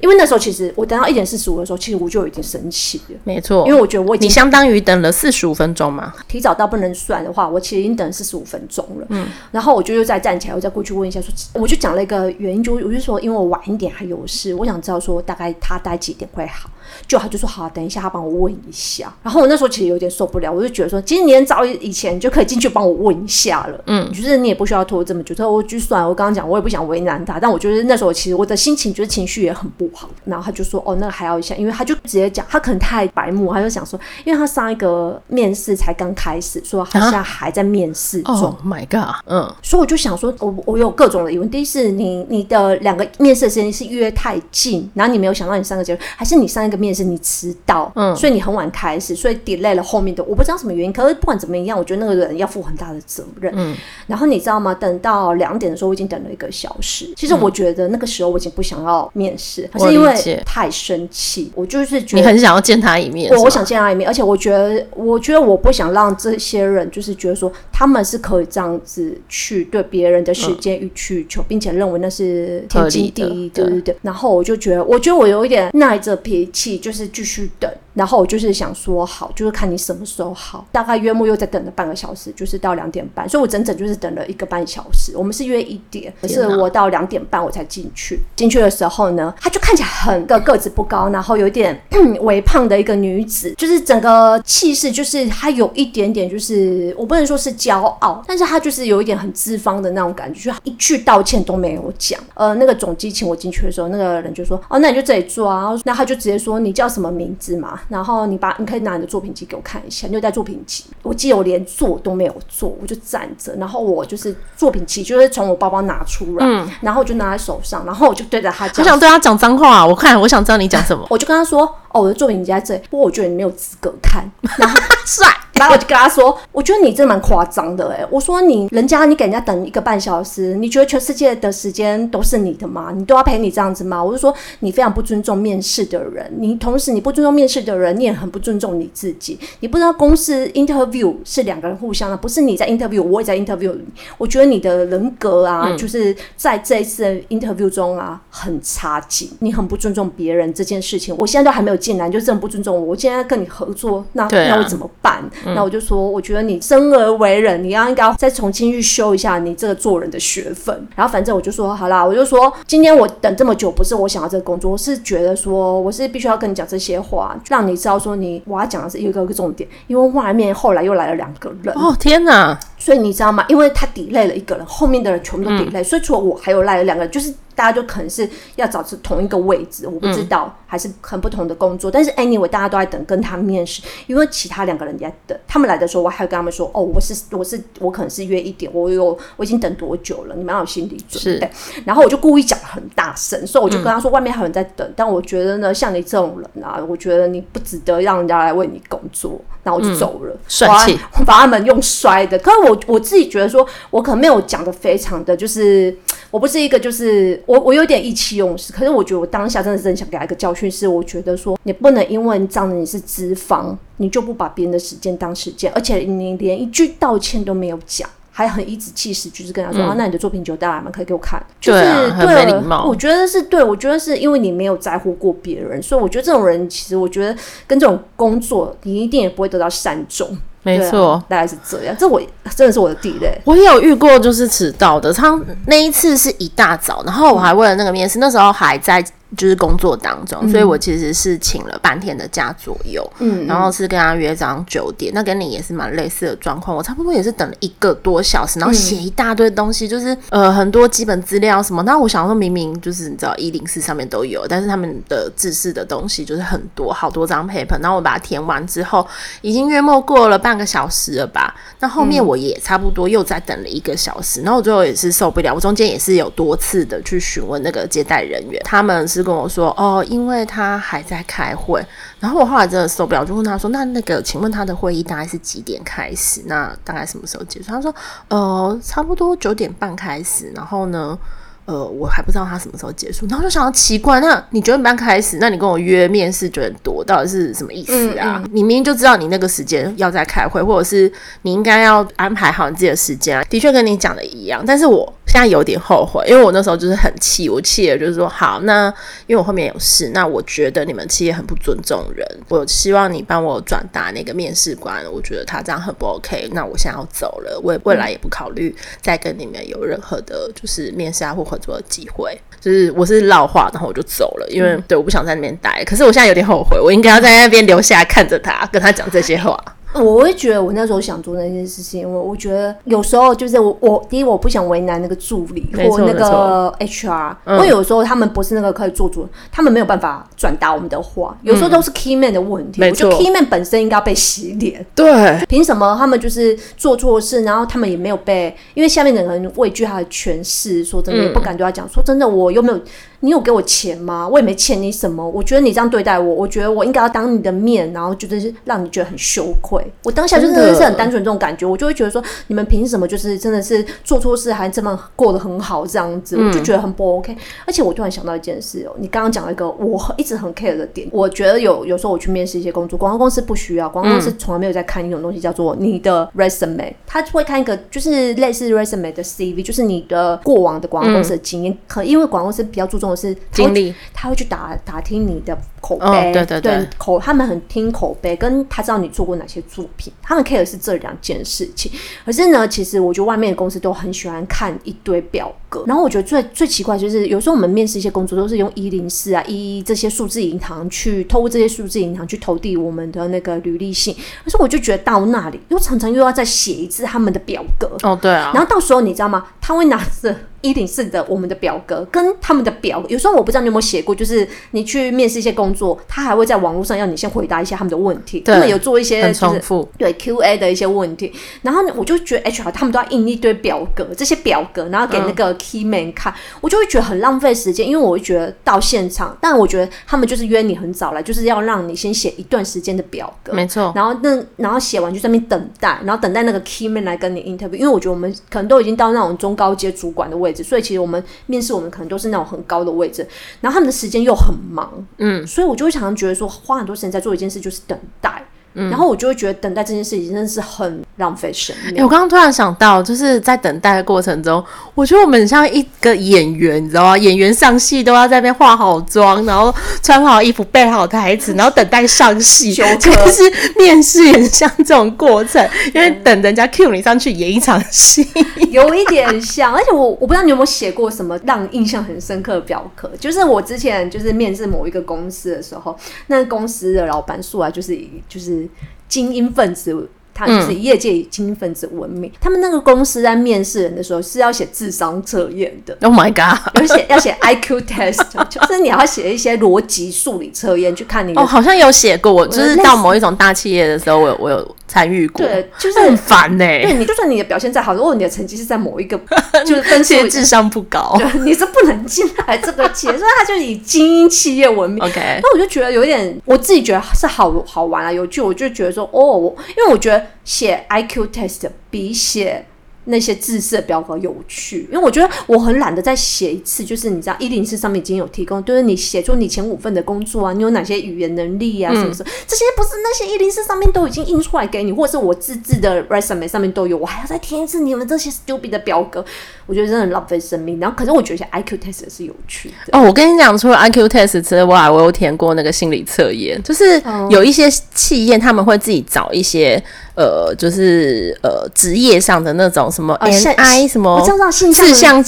[0.00, 3.16] 因为那时候其实我等到一点四十五的时候，其实我就已经生气了。
[3.24, 6.12] 没错，因为我觉得我已经你相当于等了四十五分钟嘛。
[6.26, 9.06] 提早到不能算的话，我其实已经等了四十五分钟了。
[9.10, 16.68] 嗯，然后我就又再站起来，我再过去问一下，说我就讲了一个原因，就我就说，因为我晚一点还有事，我想知道说大概他待几点会好。
[17.06, 19.12] 就他就说好，等一下他帮我问一下。
[19.22, 23.80] 然后我那时候其实有点受不了，我就觉得说，今年早以前就可以进去帮我问一下了。
[23.86, 25.34] 嗯，就是你也不需要拖这么久。
[25.34, 30.10] 他说我就算了，我刚刚讲我也不想为难他，但我觉得那时候其实我的心情就是情绪也很不好。
[30.24, 30.82] 然后他就说。
[30.84, 38.34] 哦，那个还要一下，因为他就直接讲，他可能太白目，他就想说，因为他上一个面试才刚开始，说好像还在面试中。
[38.34, 41.48] Oh my god，嗯，所以我就想说，我我有各种的疑问。
[41.48, 50.92] 第一是你你的两个面试的时间是约太近，然后你没有想到你上个结论，还是你上一个面试你迟到，嗯，所以你很晚开始，所以 delay 了后面的，我不知道什么原因。
[50.92, 53.52] 可是不管怎么样，我觉得那个人要负很大的责任。
[53.56, 53.76] 嗯，
[54.08, 54.74] 然后你知道吗？
[54.74, 57.12] 等到两点的时候，我已经等了一个小时。
[57.16, 61.50] 其实我觉得那个时候我已经不想要面试，可是因为太生气。
[61.54, 73.96] 我就是觉得你很想要见他一面，我我想见他一面，而且我觉得，我觉得我不想让这些人就是觉得说他们是可以这样子去对别人的时间予取予求，并且认为那是天经地义，对对对。
[74.02, 77.70] 然后我就觉得，我觉得我有一点耐着脾气，就是继续等。
[77.94, 80.66] 然后我就是想说好，就是看你什么时候好。
[80.72, 85.16] 大概约莫又再等了半个小时，就是到两点半，所以我整整就是等了一个半小时。
[85.16, 88.20] 我们是约一点，可是我到两点半我才进去。
[88.34, 91.80] 进去的时候呢，他就看起来很个个子不高，然后有点
[92.20, 102.18] 微胖的一个女子，就是整个气势就是她有一点点就是我不能说是骄傲，但是她就是有一点很资方的那种感觉，就一句道歉都没有讲。
[102.34, 110.84] 呃，那个总机请我进去的时候，那个人就说：“哦，那你就这里坐啊。”那他就直接说：“你叫什么名字嘛？”然后你把你可以拿你的作品集给我看一下，你有带作品集？
[111.02, 125.26] 我记得我连坐都没有坐，我就站着，然后我就是作品集就是从我包包拿出来，嗯，然后我就拿在手上，然后我就对着他讲，我想对他讲脏话啊，我看我想知道你讲什么，我就跟他说，哦，我的作品集在这里，不过我觉得你没有资格看，然后 帅。
[125.62, 132.92] 然后我就跟他说：“我觉得你这蛮夸张的诶，我说你人家你给人家等一个半小时，你觉得全世界的时间都是你的吗？
[132.94, 134.02] 你都要陪你这样子吗？
[134.02, 139.38] 我就说你非常不尊重面试的人，你同时你不尊重面试的人，你也很不尊重你自己。
[139.60, 143.72] 你不知道公司 interview 是两个人互相的，不是你在 interview，我也在 interview。
[144.18, 151.14] 我觉得你的人格啊，嗯、就是在这一次 interview 中啊很差劲，你很不尊重别人这件事情。
[151.18, 152.80] 我现在都还没有进来，你就这么不尊重我。
[152.82, 155.22] 我现在跟你合作，那、啊、那我怎么办？”
[155.54, 160.86] 那我就说，我觉得你生而为人，你要应该再重新去修一下你这个做人的学分。
[160.94, 169.68] 然后反正我就说好啦，我就说今天我等这么久，不是我想要这个工作，我是觉得说我是必须要跟你讲这些话，让你知道说你我要讲的是一个一个重点。
[169.86, 172.58] 因为外面后来又来了两个人，哦天哪！
[172.78, 173.44] 所以你知道吗？
[173.48, 177.32] 因为他 delay 了一个人，后面的人全部都 delay，嗯，所以除了我还有来了两个人，就是。
[177.54, 181.90] 大家就可能是要找是同一个位置，我不知道，嗯、还是很不同的工作。
[181.90, 185.38] 但是 anyway，大家都在等跟他面试，因为其他两个人也在等。
[185.46, 191.50] 他们来的时候，我还跟他们说：“哦，我是我是我可能是约一点，我有我已经等多久了，你们要有心理准备。”
[191.84, 194.86] 然后我就故意讲很大声，所以我就跟他说：“外面还有人在等。
[194.86, 199.40] 嗯”但我觉得呢，像你这种人啊，我觉得你不值得让人家来为你工作。
[199.62, 202.36] 然后我就走了，帅、嗯、气，我把他们用摔的。
[202.40, 205.96] 可是我我自己觉得说，我可能没有讲的非常的就是。
[206.32, 208.72] 我不是一个，就是我，我有点意气用事。
[208.72, 221.40] 可是我觉得我当下真的是很想给他一个教训，是我觉得说，你不能因为仗着你是脂肪，你就不把别人的时间当时间，而且你连一句道歉都没有讲，还很颐指气使，就是跟他说、嗯、啊，那你的作品就带来嘛，可以给我看。
[221.60, 222.86] 就是对，啊、对，很没礼貌。
[222.86, 230.36] 我觉得是对，我觉得是因为你没有在乎过别人，所以我觉得这种人其实我觉得跟这种工作，你一定也不会得到善终。
[230.62, 231.94] 没错、啊，大概是这样。
[231.98, 232.20] 这我
[232.56, 233.38] 真的是我的地雷。
[233.44, 235.12] 我也有遇过，就是迟到的。
[235.12, 239.04] 他那一次是一大早，然后我还为了那个面试，那时候还在。
[239.36, 259.06] 就是工作当中，所以我其实是请了半天的假左右，嗯，然后是跟他约早上九点，那跟你也是蛮类似的状况，我差不多也是等了一个多小时，然后写一大堆东西，就是呃很多基本资料什么，那我想说明明就是你知道一零四上面都有，但是他们的制式的东西就是很多好多张 paper，然后我把它填完之后，
[259.40, 269.21] 已经约莫过了半个小时了吧，那后面我也差不多又再等了一个小时，然后我最后也是受不了，我中间也是有多次的去询问那个接待人员，他们是。
[269.22, 271.84] 跟我说哦，因为他还在开会，
[272.20, 276.42] 然后我后来真的受不了，就问他说：“那那个，请问他的会议大概是几点开始？
[276.46, 277.94] 那大概什么时候结束？”他说
[278.28, 280.50] ：“呃，差不多九点半开始。
[280.54, 281.18] 然后呢，
[281.64, 288.42] 呃，我还不知道他什么时候结束，然后就想到奇怪，那你九点半开始，那你跟我约面试九点多，到底是什么意思啊？
[288.42, 291.10] 嗯嗯、你明明就知道你那个时间要在开会，或者是
[291.42, 293.44] 你应该要安排好你自己的时间啊。
[293.44, 298.92] 的确跟你讲的一样，但是我现在有点后悔，因为我那时候就是很气，我气的就是说，好，那
[299.28, 311.51] 因为我后面有事，那我觉得你们企业很不尊重人，我希望你帮我转达那个面试官，我觉得他这样很不 OK，那我现在要走了，我未来也不考虑再跟你们有任何的，就是面试啊或。
[311.52, 315.84] 合作的机会，就是我是老话，然后我就走了，因为、嗯、对我不想在那边待。
[315.84, 319.62] 可是我现在有点后悔，我应该要在那边留下来看着他，跟他讲这些话。
[319.94, 332.82] 我会觉得我那时候想做那件事情，我我觉得有时候就是我我第一我不想为难那个助理或那个 HR，因为有时候他们不是那个可以做主，他们没有办法转达我们的话，有时候都是 key man 的问题。
[332.82, 342.80] 我觉得 key man 本身应该被洗脸，对，凭什么他们就是做错事，然后他们也没有被，因为下面的人畏惧他的权势，说真的也不敢对他讲，说真的我又没有。
[343.24, 344.26] 你有给我钱吗？
[344.28, 345.24] 我也没欠你什么。
[345.24, 349.80] 我觉得你这样对待我，我觉得我应该要当你的面，然后就是让你觉得很羞愧。
[350.02, 350.72] 我当下就是真的。
[350.72, 357.36] 是很单纯这种感觉，我就会觉得说，你们凭什么就是真的是做错事还这么过得很好这样子，我就觉得很不 OK。
[357.66, 371.76] 而且我突然想到一件事哦，你刚刚讲了一个我一直很 care 的点，我觉得有有时候我去面试一些工作，广告公司不需要，广告公司从来没有在看一种东西叫做你的 resume，他会看一个就是类似 resume 的 CV，就是你的过往的广告公司的经验。
[371.86, 381.92] 可因为广告公司比较注重的是经历，他会去打打听你的口碑，哦、对对对，对，口他们很听口碑，跟他知道你做过哪些作品，他们 care 是这两件事情。
[382.24, 399.46] 可是呢，其实我觉得外面的公司都很喜欢看一堆表格，然后我觉得最最奇怪就是有时候我们面试一些工作都是用一零四啊一一这些数字银行去透过这些数字银行去投递我们的那个履历信，可是我就觉得到那里又常常又要再写一次他们的表格哦，对啊，然后到时候你知道吗？
[399.62, 400.36] 他会拿着。
[400.62, 411.32] 一零四的我们的表格跟他们的表格，有时候我不知道你有没有写过，就是你去面试一些工作，他还会在网络上要你先回答一下他们的问题，他们有做一些就是很重复，对 QA 的一些问题，
[411.62, 431.22] 然后呢，我就觉得 HR 他们都要印一堆表格，这些表格然后给那个 key man 看，嗯、我就会觉得很浪费时间，因为我会觉得到现场，但我觉得他们就是约你很早来，就是要让你先写一段时间的表格，没错，然后那然后写完就在那边等待，然后等待那个 key man 来跟你 interview，因为我觉得我们可能都已经到那种中高阶主管的位置，所以其实我们。
[431.46, 433.26] 面试我们可能都是那种很高的位置，
[433.60, 438.42] 然后他们的时间又很忙，嗯，所以我就会常常觉得说，花很多时间在做一件事，就是等待。
[438.74, 441.96] 嗯、然后我就会觉得等待这件事情真的是很浪费生命。
[441.96, 447.18] 欸、我刚刚突然想到，就是在等待的过程中，我觉得我们像一个演员，你知道吗？
[447.18, 452.72] 演员上戏都要在那边化好妆，然后穿好衣服，背好台词， 然后等待上戏。
[452.72, 453.42] 就可是
[453.76, 455.62] 面试也像这种过程，
[455.94, 458.26] 因为等人家 cue 你上去演一场戏，
[458.70, 459.74] 有一点像。
[459.74, 465.96] 而且我我不知道你有没有写过什么让你印象很深刻的表格，就是我之前就是面试某一个公司的时候，
[466.28, 468.61] 那个公司的老板素来就是就是。
[469.08, 470.10] 精英分子。
[470.34, 475.96] 他就是以业界以精英分子闻名，嗯、他们那个公司在面试人的时候是要写智商测验的。
[476.02, 476.58] Oh my god！
[476.74, 481.34] 而 且要写 IQ test， 就是你要写一些逻辑数理测验，去看你。
[481.34, 485.44] 哦，好像有写过，我就是到某一种大企业的时候，我有我有参与过。
[485.44, 486.82] 对，就是很烦呢、欸。
[486.82, 489.18] 对，你就算你的表现再好，如果你的成绩是在某一个
[489.64, 493.12] 就是分数智商不高，你是不能进来这个企业。
[493.12, 495.02] 所以他就以精英企业闻名。
[495.02, 498.40] OK，那我就觉得有点，我自己觉得是好好玩啊，有趣。
[498.40, 500.86] 我就觉得说，哦，因为我觉得写。
[500.90, 502.66] IQ test 比写
[503.04, 506.84] 那些自设表格有趣，因为我觉得我很懒得再写一次。
[506.84, 519.24] 就是你知道，一零四上面已经有提供，就是你写出你前五份的工作啊，你有哪些语言能力啊，什么什么，这些不是那些一零四上面都已经印出来给你，或者是我自制的 resume 上面都有，我还要再填一次你们这些 stupid 的表格，
[519.66, 520.78] 我觉得真的很浪费生命。
[520.78, 523.02] 然后，可是我觉得写 IQ test 是有趣的哦。
[523.02, 529.82] 我跟你讲，除了 IQ test 之外，我有填过那个心理测验，就是有一些企业他们会自己找一些。
[530.14, 535.24] 呃，就是呃，职业上的那种什么 NI 什么四象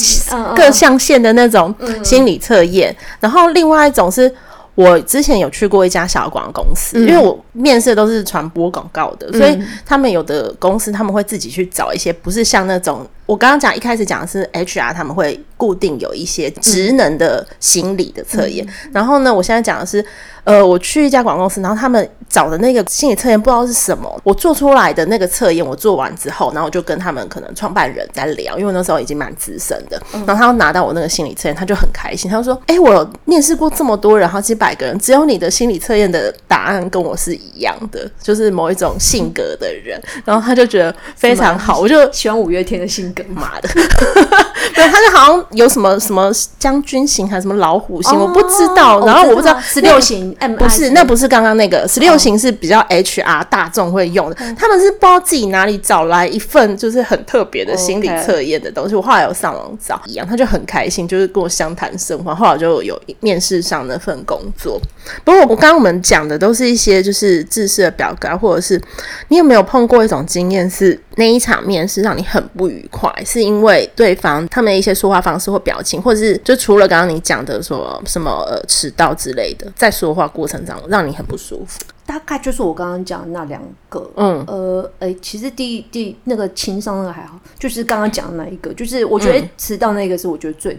[0.55, 4.31] 各象限的那种心理测验，然后另外一种是
[4.75, 20.05] 我之前有去过一家小广告公司，因为我面试都是传播广告的，所以他们有的公司他们会自己去找一些不是像那种我刚刚讲一开始讲的是 HR，他们会固定有一些职能的心理的测验，然后呢，我现在讲的是。
[20.45, 24.15] 呃，我去一家广告公司，然后他们找的那个心理测验不知道是什么。
[24.23, 29.99] 我做出来的那个测验，我做完之后，然后我就跟他们可能创办人在聊，因为那时候已经蛮资深的。
[30.27, 43.69] 然后他拿到我那个心理测验，他就很开心，他就说：“哎、欸，我有面试过这么多人，好几百个人，只有你的心理测验的答案跟我是一样的，就是某一种性格的人。”然后他就觉得非常好，我就喜欢五月天的性格，妈的？
[44.75, 49.05] 对，他就好像有什么什么将军型还是什么老虎型，哦、我不知道。
[49.05, 54.37] 然后我不知道十六型，不是，那不是刚刚那个十六型是比较 HR 大众会用的。
[54.37, 58.95] 哦、他们是不知道自己哪里找来一份就是很特别的心理测验的东西。
[58.95, 62.35] 我后来有上网找一样，他就很开心，就是跟我相谈甚欢。
[62.35, 64.81] 后来就有面试上那份工作。
[65.25, 68.81] 不过我刚刚我们讲的都是一些就是制式的表格，或者是
[69.29, 81.81] 你有没有碰过一种经验是那一场面试让你很不愉快，是因为对方他们的一些说话方式或表情，或者是就除了刚刚你讲的说什么呃迟到之类的，在说话过程中让你很不舒服。
[82.07, 90.79] 大概就是我刚刚讲的那两个，嗯，呃，哎、欸，其实第一第一那个情商那个还好，就是刚刚讲的那一个，就是我觉得迟到那个是我觉得最，嗯、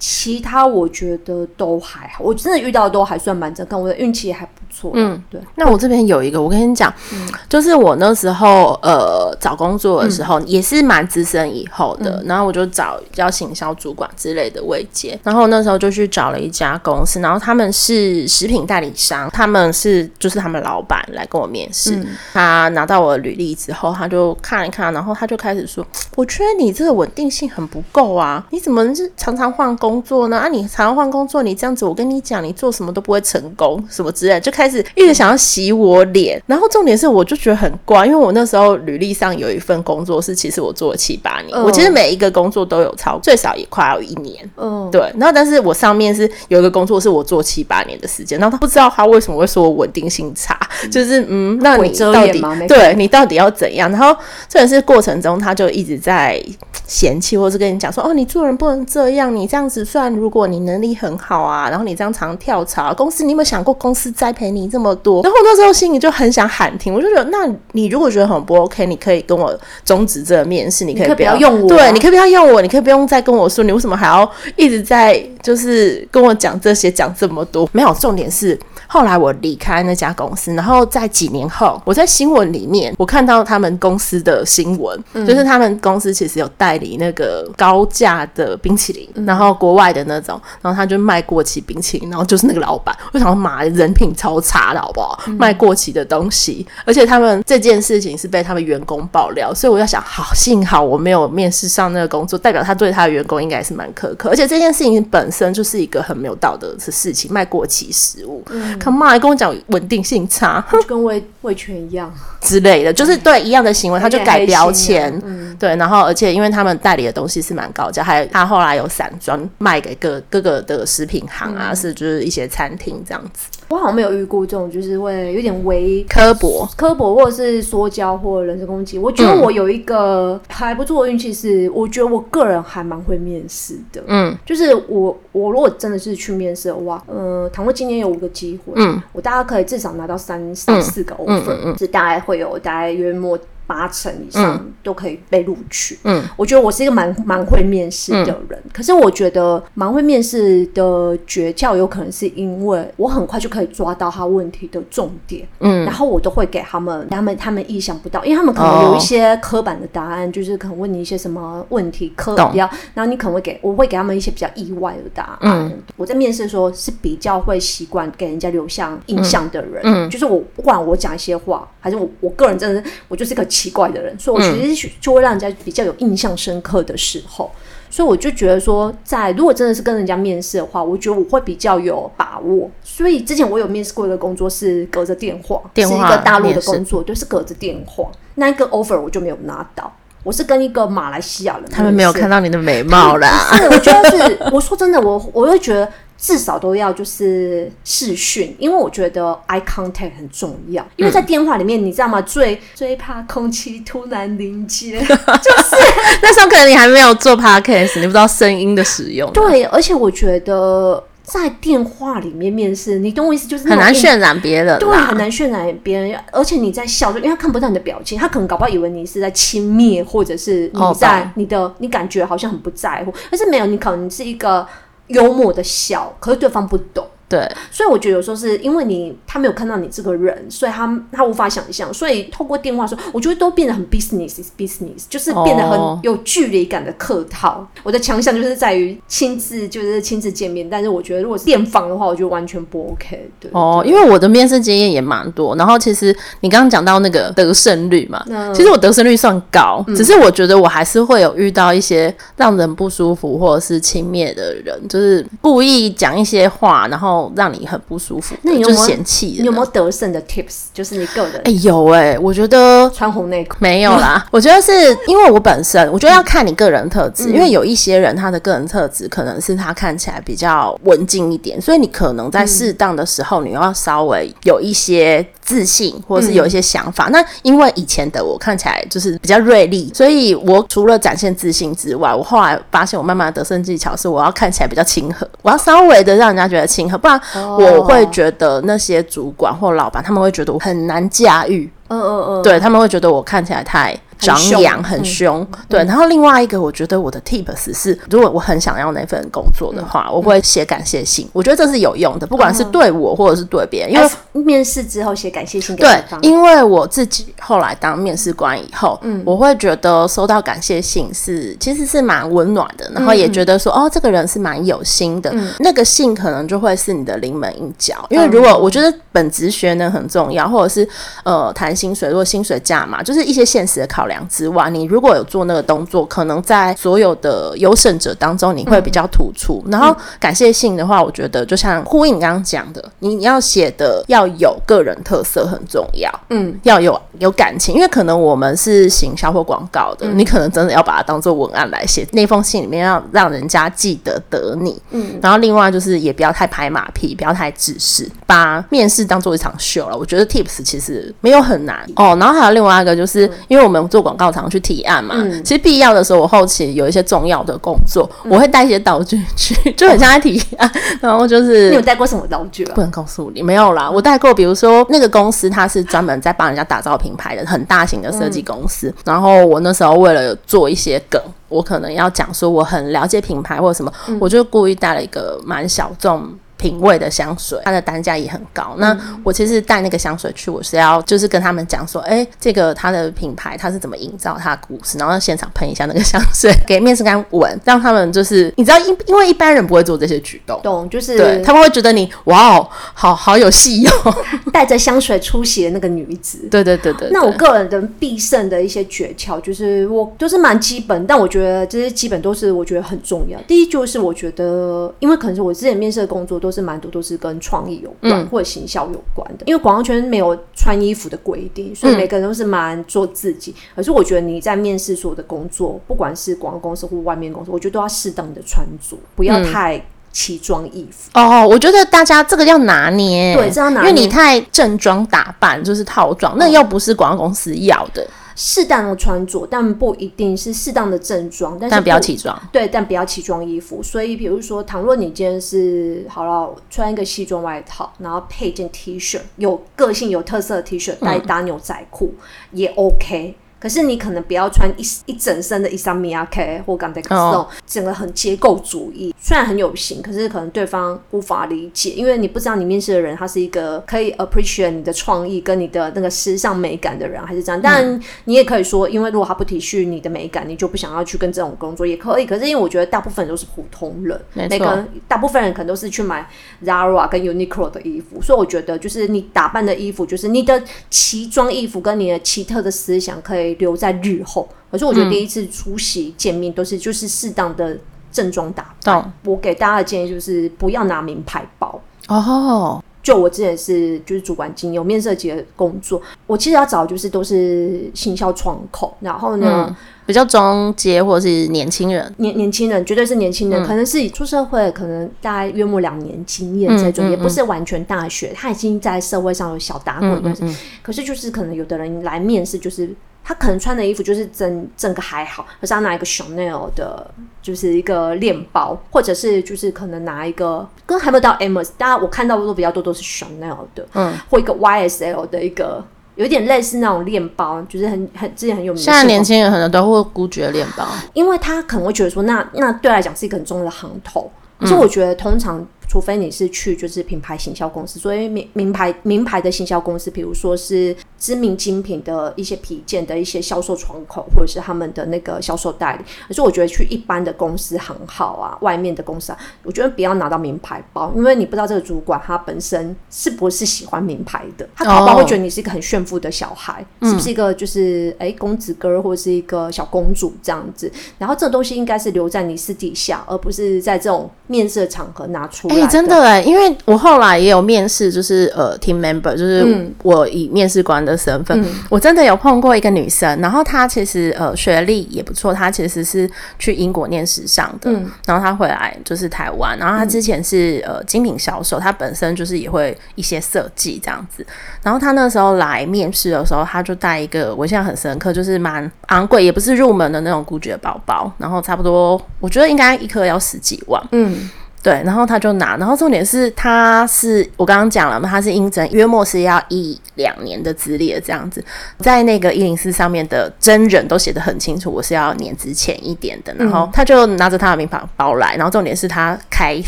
[0.00, 4.92] 其他我觉得都还好，我真的遇到的都还算蛮正，看我的运气也还不错。
[4.94, 5.38] 嗯，对。
[5.56, 20.60] 那我这边有一个，我跟你讲，嗯、就是我那时候呃找工作的时候、嗯、也是蛮资深以后的，嗯、然后我就找叫行销主管之类的位阶，然后那时候就去找了一家公司，然后他们是食品代理商，他们是就是他们。
[20.60, 25.82] 老板来跟我面试，嗯、他拿到我的履历之后，他就看一看，然后他就开始说
[26.16, 30.36] ：“我觉得你这个稳定性很不够啊，你怎么是常常换工作呢？
[30.36, 36.38] 啊，你常常换工作，你这样子，我跟你讲，你做什么都不会成功，什么之类，就开始一直想要洗我脸。
[36.46, 45.00] 然后重点是，我就觉得很怪，因为我那时候履历上有一份工作是，其实我做了七八年，嗯、我其实每一个工作都有超最少也快要一年，嗯，对。
[45.16, 50.58] 然后但是我上面是有一个工作是我做七八年的时间，然后他不知道他为什么会说我稳定性差。”
[50.90, 53.90] 就是嗯，那你到底对你到底要怎样？
[53.90, 54.16] 然后
[54.48, 56.40] 这也是过程中，他就一直在
[56.86, 77.68] 嫌弃，或是跟你讲说：“哦，你做人不能这样，你这样子算，如果你能力很好啊，然后你这样常跳槽，公司你有没有想过公司栽培你这么多？”然后那时候心里就很想喊停，我就觉得，那你如果觉得很不 OK，你可以跟我终止这个面试，你可以不要，可以不要用我，对，你可以不要用我，你可以不用再跟我说，你为什么还要一直在就是跟我讲这些，讲这么多？
[77.72, 78.58] 没有，重点是。
[78.92, 95.18] 后来我离开那家公司，然后在几年后，我在新闻里面我看到他们公司的新闻，嗯、就是他们公司其实有代理那个高价的冰淇淋，嗯、然后国外的那种，然后他就卖过期冰淇淋，然后就是那个老板，我想说妈，人品超差的好不好？
[95.26, 108.42] 嗯、卖过期的东西，而且他们这件事情是被他们员工爆料，所以我在想，好，幸好我没有面试上那个工作，代表他对他的员工应该是蛮苛刻，而且这件事情本身就是一个很没有道德的事情，卖过期食物。
[108.50, 112.12] 嗯他妈还跟我讲稳定性差， 就跟味味全一样。
[112.40, 123.48] 之类的，就是对一样的行为，他就改标签，嗯、对，然后而且因为他们代理的东西是蛮高价，还有他后来有散装卖给各各个的食品行啊，嗯、是就是一些餐厅这样子。
[123.68, 128.98] 我好像没有遇过这种，就是会有点微刻薄、刻薄或者是说教或者人身攻击。
[128.98, 134.02] 我觉得我有一个还不错的运气是，我觉得我个人还蛮会面试的。
[134.08, 143.38] 嗯，就是我我如果真的是去面试的话，呃，倘若今年有五个机会，嗯，我大概可以至少拿到三三四个 offer，嗯嗯嗯，是大概会有大概约莫。
[143.70, 145.96] 八成以上都可以被录取。
[146.02, 148.58] 嗯，我觉得我是一个蛮蛮会面试的人。
[148.64, 155.46] 嗯、可是我觉得蛮会面试的诀窍，有可能是因为我很快就可以抓到他问题的重点。
[155.60, 165.70] 嗯，然后我都会给他们，他们他们意想不到，因为他们可能有一些刻板的答案，哦、就是可能问你一些什么问题，刻比较，然后你可能会给我会给他们一些比较意外的答案。
[165.70, 169.80] 嗯，我在面试的时候是比较会习惯给人家留下印象的人。
[169.84, 173.46] 嗯，嗯就是我不管我讲一些话，还是我我个人真的是我就是个。
[173.60, 182.70] 奇怪的人，所以我其实就会让人家比较有印象深刻的时候，嗯、所以我就觉得说，在如果真的是跟人家面试的话，我觉得我会比较有把握。
[182.82, 188.10] 所以之前我有面试过一个工作是隔着电话，是一个大陆的工作，就是隔着电话。
[188.36, 189.92] 那一个 offer 我就没有拿到，
[190.22, 193.28] 我是跟一个马来西亚人，他们没有看到你的美貌啦。
[193.58, 195.86] 是，我觉得是，我说真的，我我会觉得。
[196.20, 200.86] 至少都要就是视讯，因为我觉得 eye contact 很重要。
[200.96, 202.20] 因为在电话里面，你知道吗？
[202.20, 205.76] 最最怕空气突然凝结， 就是
[206.20, 209.32] 那时候可能你还没有做 podcast，你不知道声音的使用。
[209.32, 216.20] 对，而且我觉得在电话里面面试，你懂我意思，就是很难渲染别人，对，很难渲染别人。
[216.32, 224.66] 而且你在笑，因为他看不到你的表情，他可能搞不好以为你是在轻蔑，或者是你在你的你感觉好像很不在乎，但是没有，你可能是一个。
[225.10, 237.60] 幽默的笑，可是对方不懂，对，所以我觉得有时候是因为你他没有看到你这个人，所以他他无法想象，所以透过电话说，我觉得都变得很 business business，就是变得很有距离感的客套。
[237.60, 243.30] 哦、我的强项就是在于亲自就是亲自见面，但是我觉得如果是电访的话，我觉得完全不 OK。
[243.38, 259.36] 对哦，因为我的面试经验也蛮多，然后其实你刚刚讲到那个得胜率嘛，嗯、其实我得胜率算高，只是我觉得我还是会有遇到一些让人不舒服或者是轻蔑的人，就是故意讲一些话，然后让你很不舒服，那你有没有嫌弃？
[259.38, 260.66] 你有没有得胜的 tips？
[260.72, 264.72] 就是你个人哎、欸、有哎、欸，我觉得穿红内裤没有啦， 我觉得是
[265.06, 275.26] 因为我本身，我觉得要看你个人特质，嗯、因为有一些人他的个人特质可能是他看起来比较文静一点，所以你可能在适当的时候，你要稍微有一些。
[275.42, 277.08] 自信，或者是有一些想法。
[277.08, 291.70] 嗯、那因为以前的我看起来就是比较锐利，所以我除了展现自信之外，我后来发现我慢慢的得胜技巧是我要看起来比较亲和，我要稍微的让人家觉得亲和，不然我会觉得那些主管或老板他们会觉得我很难驾驭。
[291.90, 295.46] 嗯嗯嗯，对，他们会觉得我看起来太张扬、很凶。
[295.68, 301.28] 对，然后另外一个，我觉得我的 tips 是，如果我很想要那份工作的话，我会写感谢信。
[301.32, 303.92] 我觉得这是有用的，不管是对我或者是对别人。
[303.92, 306.22] 因为面试之后写感谢信给对方。
[306.22, 315.34] 因为我自己后来当面试官以后，嗯，我会觉得收到感谢信是其实是蛮温暖的，然后也觉得说哦，这个人是蛮有心的。
[315.58, 320.88] 那个信可能就会是你的临门一脚，因为如果我觉得本职学能很重要，或者是
[321.24, 321.74] 呃谈。
[321.80, 329.62] 薪水，如果薪水价嘛，就是一些现实的考量之外，你如果有做那个动作，可能在所有的优胜者当中，你会比较突出。
[329.64, 349.96] 嗯、然后感谢信的话，我觉得就像呼应你刚刚讲的，你你要写的要有个人特色很重要，嗯，要有有感情，因为可能我们是行销或广告的，嗯、你可能真的要把它当做文案来写，那封信里面要让人家记得得你，嗯，然后另外就是也不要太拍马屁，不要太自私，把面试当做一场秀了。
[349.96, 351.69] 我觉得 tips 其实没有很难。
[351.96, 360.68] 哦，然后还有另外一个，就是因为我们做广告常去提案嘛，嗯、其实必要的时候，我后期有一些重要的工作，嗯、我会带一些道具去， 就很像在提案。
[360.68, 362.72] 哦、 然后就是你有带过什么道具啊？
[362.74, 363.90] 不能告诉你，没有啦。
[363.90, 368.88] 我带过，比如说那个公司，它是专门在帮人家打造品牌的，很大型的设计公司。
[368.88, 376.28] 嗯、然后我那时候为了做一些梗，我可能要讲说我很了解品牌或者什么，嗯、我就故意带了一个蛮小众。
[376.60, 378.74] 品味的香水，它的单价也很高。
[378.76, 378.94] 那
[379.24, 390.88] 我其实带那个香水去，我是要就是跟他们讲说，哎、欸，这个它的品牌它是怎么营造它的故事，然后现场喷一下那个 香水给面试官闻，让他们就是你知道，因因为一般人不会做这些举动，懂？
[390.90, 394.14] 就是对他们会觉得你哇哦，好好有戏哦，
[394.52, 396.46] 带着香水出席的那个女子。
[396.50, 397.10] 对对对对，对。
[397.12, 403.40] 那我个人的必胜的一些诀窍，就是我都是蛮基本，但我觉得这些基本都是我觉得很重要。
[403.42, 413.52] 第一就是我觉得，因为可能是我之前面试的工作都是蛮多都是跟创意有关、嗯、或者行销有关的，因为广告圈没有穿衣服的规定，所以每个人都是蛮做自己。
[413.52, 421.10] 嗯、可是我觉得你在面试所有的工作，不管是广告公司或外面公司，我觉得都要适当的穿着，不要太奇装异服。
[421.12, 428.06] 嗯、哦，我觉得大家这个要拿捏，对，这样拿捏，因为你太正装打扮就是套装，那又不是广告公司要的。
[428.36, 432.40] 适当的穿着，但不一定是适当的正装，但是但不要起装。
[432.52, 433.82] 对，但不要起装衣服。
[433.82, 442.14] 所以，比如说，倘若你今天是好了，穿一个西装外套，然后配一件 T 恤，有个性、有特色的 T 恤，再搭牛仔裤、
[442.52, 443.34] 嗯、也 OK。
[443.60, 457.60] 可是你可能不要穿一一整身的伊莎米亚 K 或港德克斯，整个很结构主义，虽然很有型，可是可能对方无法理解，因为你不知道你面试的人他是一个可以 appreciate 你的创意跟你的那个时尚美感的人，还是这样。
[457.60, 462.24] 当然你也可以说，因为如果他不体恤你的美感，你就不想要去跟这种工作也可以。
[462.24, 466.26] 可是因为我觉得大部分都是普通人，没错，每个大部分人可能都是去买
[466.64, 473.49] Zara 跟 Uniqlo 的衣服，所以我觉得就是你打扮的衣服，就是你的奇装异服跟你的奇特的思想可以。
[473.56, 477.76] 留在日后，可是我觉得第一次出席见面都是就是适当的
[478.12, 478.98] 正装打扮。
[478.98, 482.82] 嗯、我给大家的建议就是不要拿名牌包哦。
[483.02, 502.94] 就我之前是就是主管经验有面设计的工作，我其实要找就是都是行销窗口，然后呢、嗯、比较中阶或者是年轻人，年年轻人绝对是年轻人，嗯、可能是出社会可能大概约莫两年经验这种，也不是完全大学，他已经在社会上有小打滚，但是、嗯嗯嗯、可是就是可能有的人来面试就是。
[503.30, 507.08] 他可能穿的衣服就是整整个还好，可是他拿一个 Chanel 的，
[507.40, 515.84] 就是一个链包，或者是就是可能拿一个跟还没有到 M，大家我看到的都比较多都是 Chanel 的，嗯，或一个 YSL 的一个，
[516.16, 518.84] 有点类似那种链包，就是很很之前很有名的。
[518.84, 524.28] 现在年轻人可能都会孤绝链包，因为他可能会觉得说那，那那对来讲是一个很重要的行头，
[524.62, 525.64] 所以我觉得通常。
[525.90, 536.04] 除非你是去就是品牌行销公司，所以名名牌名牌的行销公司，比如说是知名精品的一些皮件的一些销售窗口，或者是他们的那个销售代理。
[536.28, 550.88] 可是我觉得去一般的公司很好啊，外面的公司啊，我觉得不要拿到名牌包，因为你不知道这个主管他本身是不是喜欢名牌的，他搞不好会觉得你是一个很炫富的小孩，哦、是不是一个就是哎、嗯、公子哥或者是一个小公主这样子。
[551.18, 555.79] 然后这东西应该是留在你私底下，而不是在这种面试的场合拿出来。
[555.80, 574.44] 哎、欸，真的哎，因为我后来也有面试，就是呃，team member，就是我以面试官的身份，嗯、我真的有碰过一个女生，然后她其实呃学历也不错，她其实是去英国念时尚的，嗯、然后她回来就是台湾，然后她之前是呃精品销售，她本身就是也会一些设计这样子，
[574.82, 584.50] 然后她那时候来面试的时候，她就带一个我现在很深刻，就是蛮昂贵，也不是入门的那种 Gucci 的包包，然后差不多我觉得应该一颗要十几万，嗯。
[584.82, 591.62] 对，然后他就拿，然后重点是他是我刚刚讲了嘛，他是应征约莫是要一两年的资历的这样子，
[591.98, 599.78] 在那个一零四上面的真人都写的很清楚，我是要年资浅一点的，然后他就拿着他的名牌包来，然后重点是他开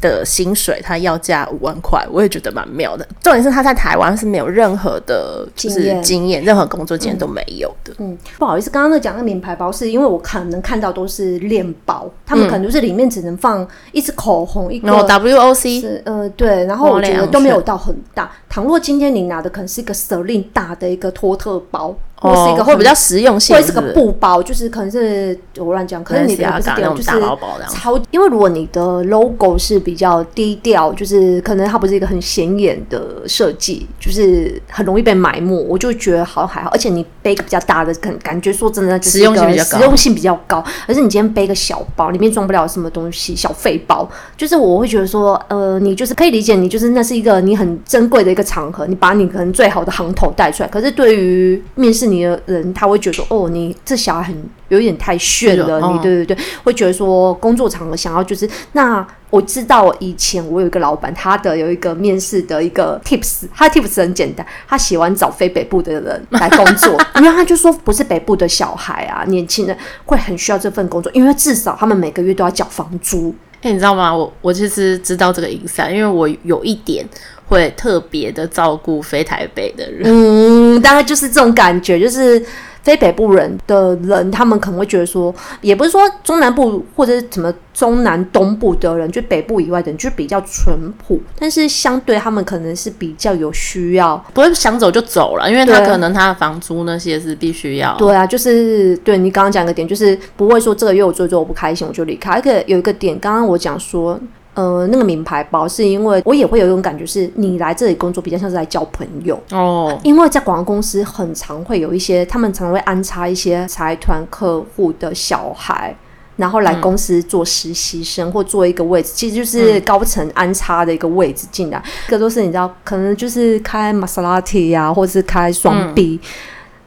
[0.00, 3.06] 的薪水，他要价五万块，我也觉得蛮妙的。
[3.22, 7.92] 重点是他在台湾是没有任何的就是经验，任何工作经验都没有的。
[7.98, 14.63] 嗯，嗯，不好意思，刚刚那讲那名牌包是因为我可能看到都是链包，他们可能就是里面只能放一支口红。
[14.82, 18.30] 然后 WOC 是呃对，然后我觉得都没有到很大。
[18.48, 21.94] 倘若今天你拿的可能是一个 Celine 大的一个托特包。
[22.24, 27.70] 或是一个会比较实用性，或是个布包，就是可能是我乱讲，可能你的不是那种大包包这样。
[27.70, 36.70] 超，因为如果你的 logo 是比较低调，就是可能它不是一个很显眼的设计，就是很容易被埋没，我就觉得好像还好。
[36.70, 40.64] 而且你背个比较大的，感感觉说真的，实用性比较高，实用性比较高。
[40.88, 50.68] 而是你今天背个小包，里面装不了什么东西，小废包，就是我会觉得说，呃，你就是可以理解，你就是那是一个你很珍贵的一个场合，你把你可能最好的行头带出来。
[50.70, 52.13] 可是对于面试你。
[52.14, 73.34] 你的人他会觉得说，哦，你这小孩很有一点太炫了，你对对对，会觉得说工作场合想要就是那我知道以前我有一个老板，他的有一个面试的一个 tips，他的 tips 很简单，他喜欢找非北部的人来工作， 因为他就说不是北部的小孩啊，年轻人会很需要这份工作，因为至少他们每个月都要缴房租。
[73.64, 74.14] 哎，你知道吗？
[74.14, 77.04] 我我其实知道这个营山，因为我有一点。
[77.46, 82.42] 会特别的照顾非台北的人，嗯，大概就是这种感觉，就是
[82.84, 97.96] 非北部人的人，他们可能会觉得说，也不是说中南部或者是什么中南东部的人，就北部以外的人就比较淳朴，但是相对他们可能是比较有需要，不会想走就走了，因为他可能他的房租那些是必须要。
[97.96, 104.20] 对啊，就是对你刚刚讲一个点，就是不会说这个月我做做我不开心我就离开，而且有一个点，刚刚我讲说。
[104.54, 109.98] 呃，那个名牌包是因为我也会有一种感觉，是你来这里工作比较像是来交朋友哦。
[110.02, 115.94] 因为在广告公司很常会有一些，他们常常会安插一些财团客户的小孩，
[116.36, 121.82] 然后来公司做实习生或做一个位置，其实就是高层安插的一个位置进来。
[122.06, 126.20] 这个都是你知道，可能就是开玛莎拉蒂呀，或者是开双 B，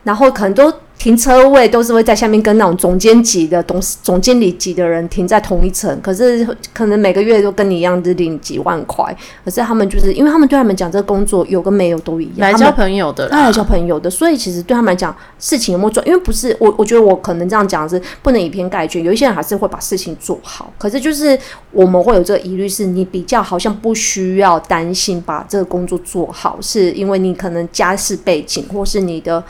[0.03, 0.74] 然后可能都。
[0.98, 9.16] 停车位都是会在下面跟那种总监级的董事、总经理级的人停在同一层，可是可能每个月都跟你一样，只领几万块。
[9.45, 14.10] 可是他们就是因为他们对他们讲，这个工作有跟没有都一样，来交朋友的，来交朋友的。
[14.10, 19.04] 所以其实对他们来讲，事情有没有做，因为不是我，我觉得我可能这样讲是不能以偏概全。
[19.04, 21.38] 有一些人还是会把事情做好，可是就是
[21.72, 29.43] 我们会有这个疑虑，是你比较好像不需要担心把这个工作做好，是因为你可能家世背景或是你的。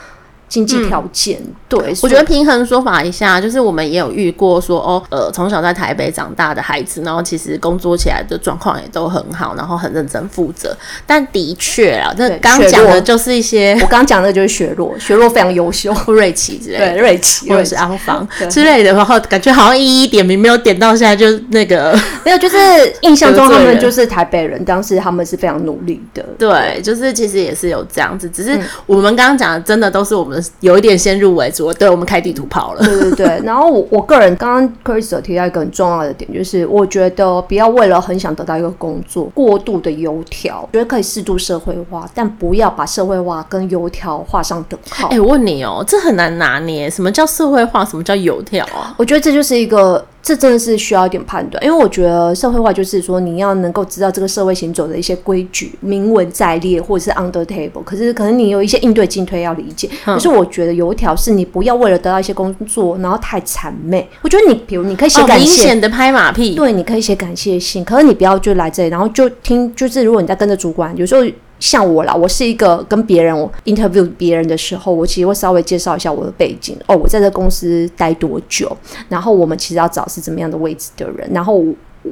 [0.48, 10.74] 经济条件，嗯、对，我觉得平衡说法一下，就是我们也有遇过说，哦，呃，从小在台北长大的孩子，然后其实工作起来的状况也都很好，然后很认真负责。
[11.06, 21.92] 但的确啊，这刚刚讲的就是一些，我刚刚讲的就是雪落， 雪落非常优秀， 瑞奇之类的，对，瑞奇或者是安防之类的，然后感觉好像一一点名没有点到，现在就那个
[22.24, 22.56] 没有，就是
[23.02, 30.37] 印象中他们就是台北人，当时他们是非常努力的，对，就是其实也是有这样子，只是我们刚刚讲的真的都是我们。
[30.60, 32.84] 有一点先入为主，对，我们开地图炮了。
[32.84, 45.08] 对对对，然后我我个人刚刚 Chris 提到一个很重要的点，就是我觉得不要为了很想得到一个工作过度的油条，觉得可以适度社会化，但不要把社会化跟油条画上等号。
[45.08, 47.84] 哎、欸，我问你哦，这很难拿捏，什么叫社会化？
[47.84, 48.94] 什么叫油条啊？
[48.98, 50.04] 我觉得这就是一个。
[50.28, 57.82] 这真的是需要一点判断，因为我觉得社会化就是说你要能够知道这个社会行走的一些规矩，明文在列或者是 under table。
[57.82, 59.88] 可是可能你有一些应对进退要理解。
[60.04, 64.06] 可是我觉得有一条是你不要为了得到一些工作，然后太谄媚。
[64.20, 66.54] 我觉得你比如你可以写感谢，明显的拍马屁。
[66.54, 71.24] 对，你可以写感谢信，可是你不要就来这里，然后就听，就是如果你在跟着主管，有时候。
[71.60, 73.34] 像我啦，我是一个跟别人
[73.64, 76.76] interview 别人的时候，我其实会稍微介绍一下我的背景。
[76.86, 78.74] 哦，我在这公司待多久，
[79.08, 81.64] 然后我们其实要找是怎么样的位置的人，然后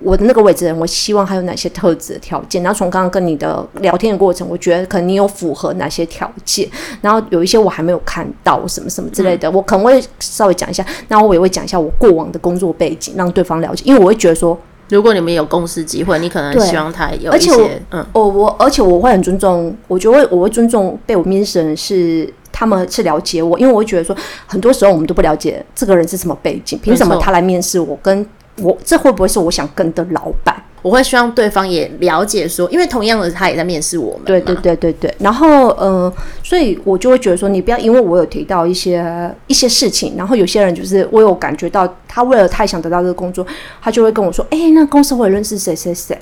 [0.03, 6.69] 我的那个位置的人，我希望还有哪些特质的条件，然后从刚刚跟你的聊天的过程，我觉得可能你有符合哪些条件，
[7.01, 14.59] 然后有一些我还没有看到什么什么之类的，嗯、我可能会稍微讲一下，然后我也会讲一下我过往的工作背景，让对方了解，因为我会觉得说。
[14.89, 24.17] 如果你们有公司机会，你可能希望他有一些，而且嗯，我我而且我会很尊重，我觉得我会尊重被我面试的人是他们是了解我，因为我会觉得说，
[24.47, 27.99] 很多时候我们都不了解这个人是什么背景，凭什么他来面试我？
[28.03, 28.25] 跟
[28.59, 30.55] 我这会不会是我想跟的老板？
[30.83, 34.23] 我会希望对方也了解说，因为同样的他也在面试我们。
[34.25, 35.13] 对对对对对。
[35.19, 36.13] 然后呃，
[36.45, 43.45] 所以我就会觉得说，你不要因为我有提到一些一些事情，然后有些人就是我有感觉到他为了太想得到这个工作，
[43.83, 46.17] 他就会跟我说，哎，那公司会认识谁谁谁，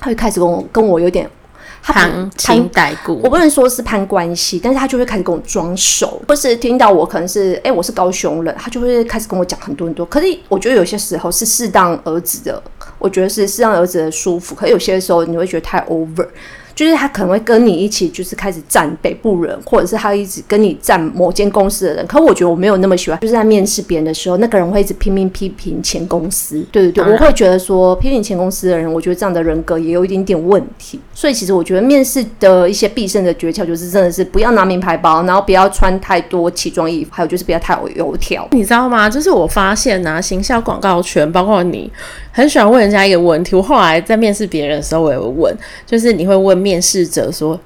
[0.00, 1.28] 他会开始跟我跟我有点。
[1.82, 10.04] 他攀亲带故，我不能说是攀关系，但是他就会开始跟我装熟，或是听到我可能是哎、欸，我是高雄人，他就会开始跟我讲很多很多。
[10.06, 12.62] 可是我觉得有些时候是适当儿子的，
[12.98, 14.54] 我觉得是适当儿子的舒服。
[14.54, 16.26] 可是有些时候你会觉得太 over。
[16.74, 22.06] 就是他可能会跟你一起，就是开始站北部人，或者是他一直跟你站某间公司的人。
[22.06, 26.64] 可我觉得我没有那么喜欢，就是在面试别人的时候，那个人会一直拼命批评前公司。
[26.72, 30.98] 对对对，我会觉得说批评前公司的人，我觉得这样的人格也有一点点问题。
[31.14, 38.48] 所以其实我觉得面试的一些必胜的诀窍，就是真的是不要拿名牌包，然后不要穿太多奇装异服，还有就是不要太有油条。
[38.52, 39.08] 你知道吗？
[39.10, 41.90] 就是我发现啊，行销广告圈，包括你。
[42.32, 45.54] 很喜欢问人家一个问题，我后来在面试别人的时候，我也会问，
[45.84, 47.60] 就是你会问面试者说。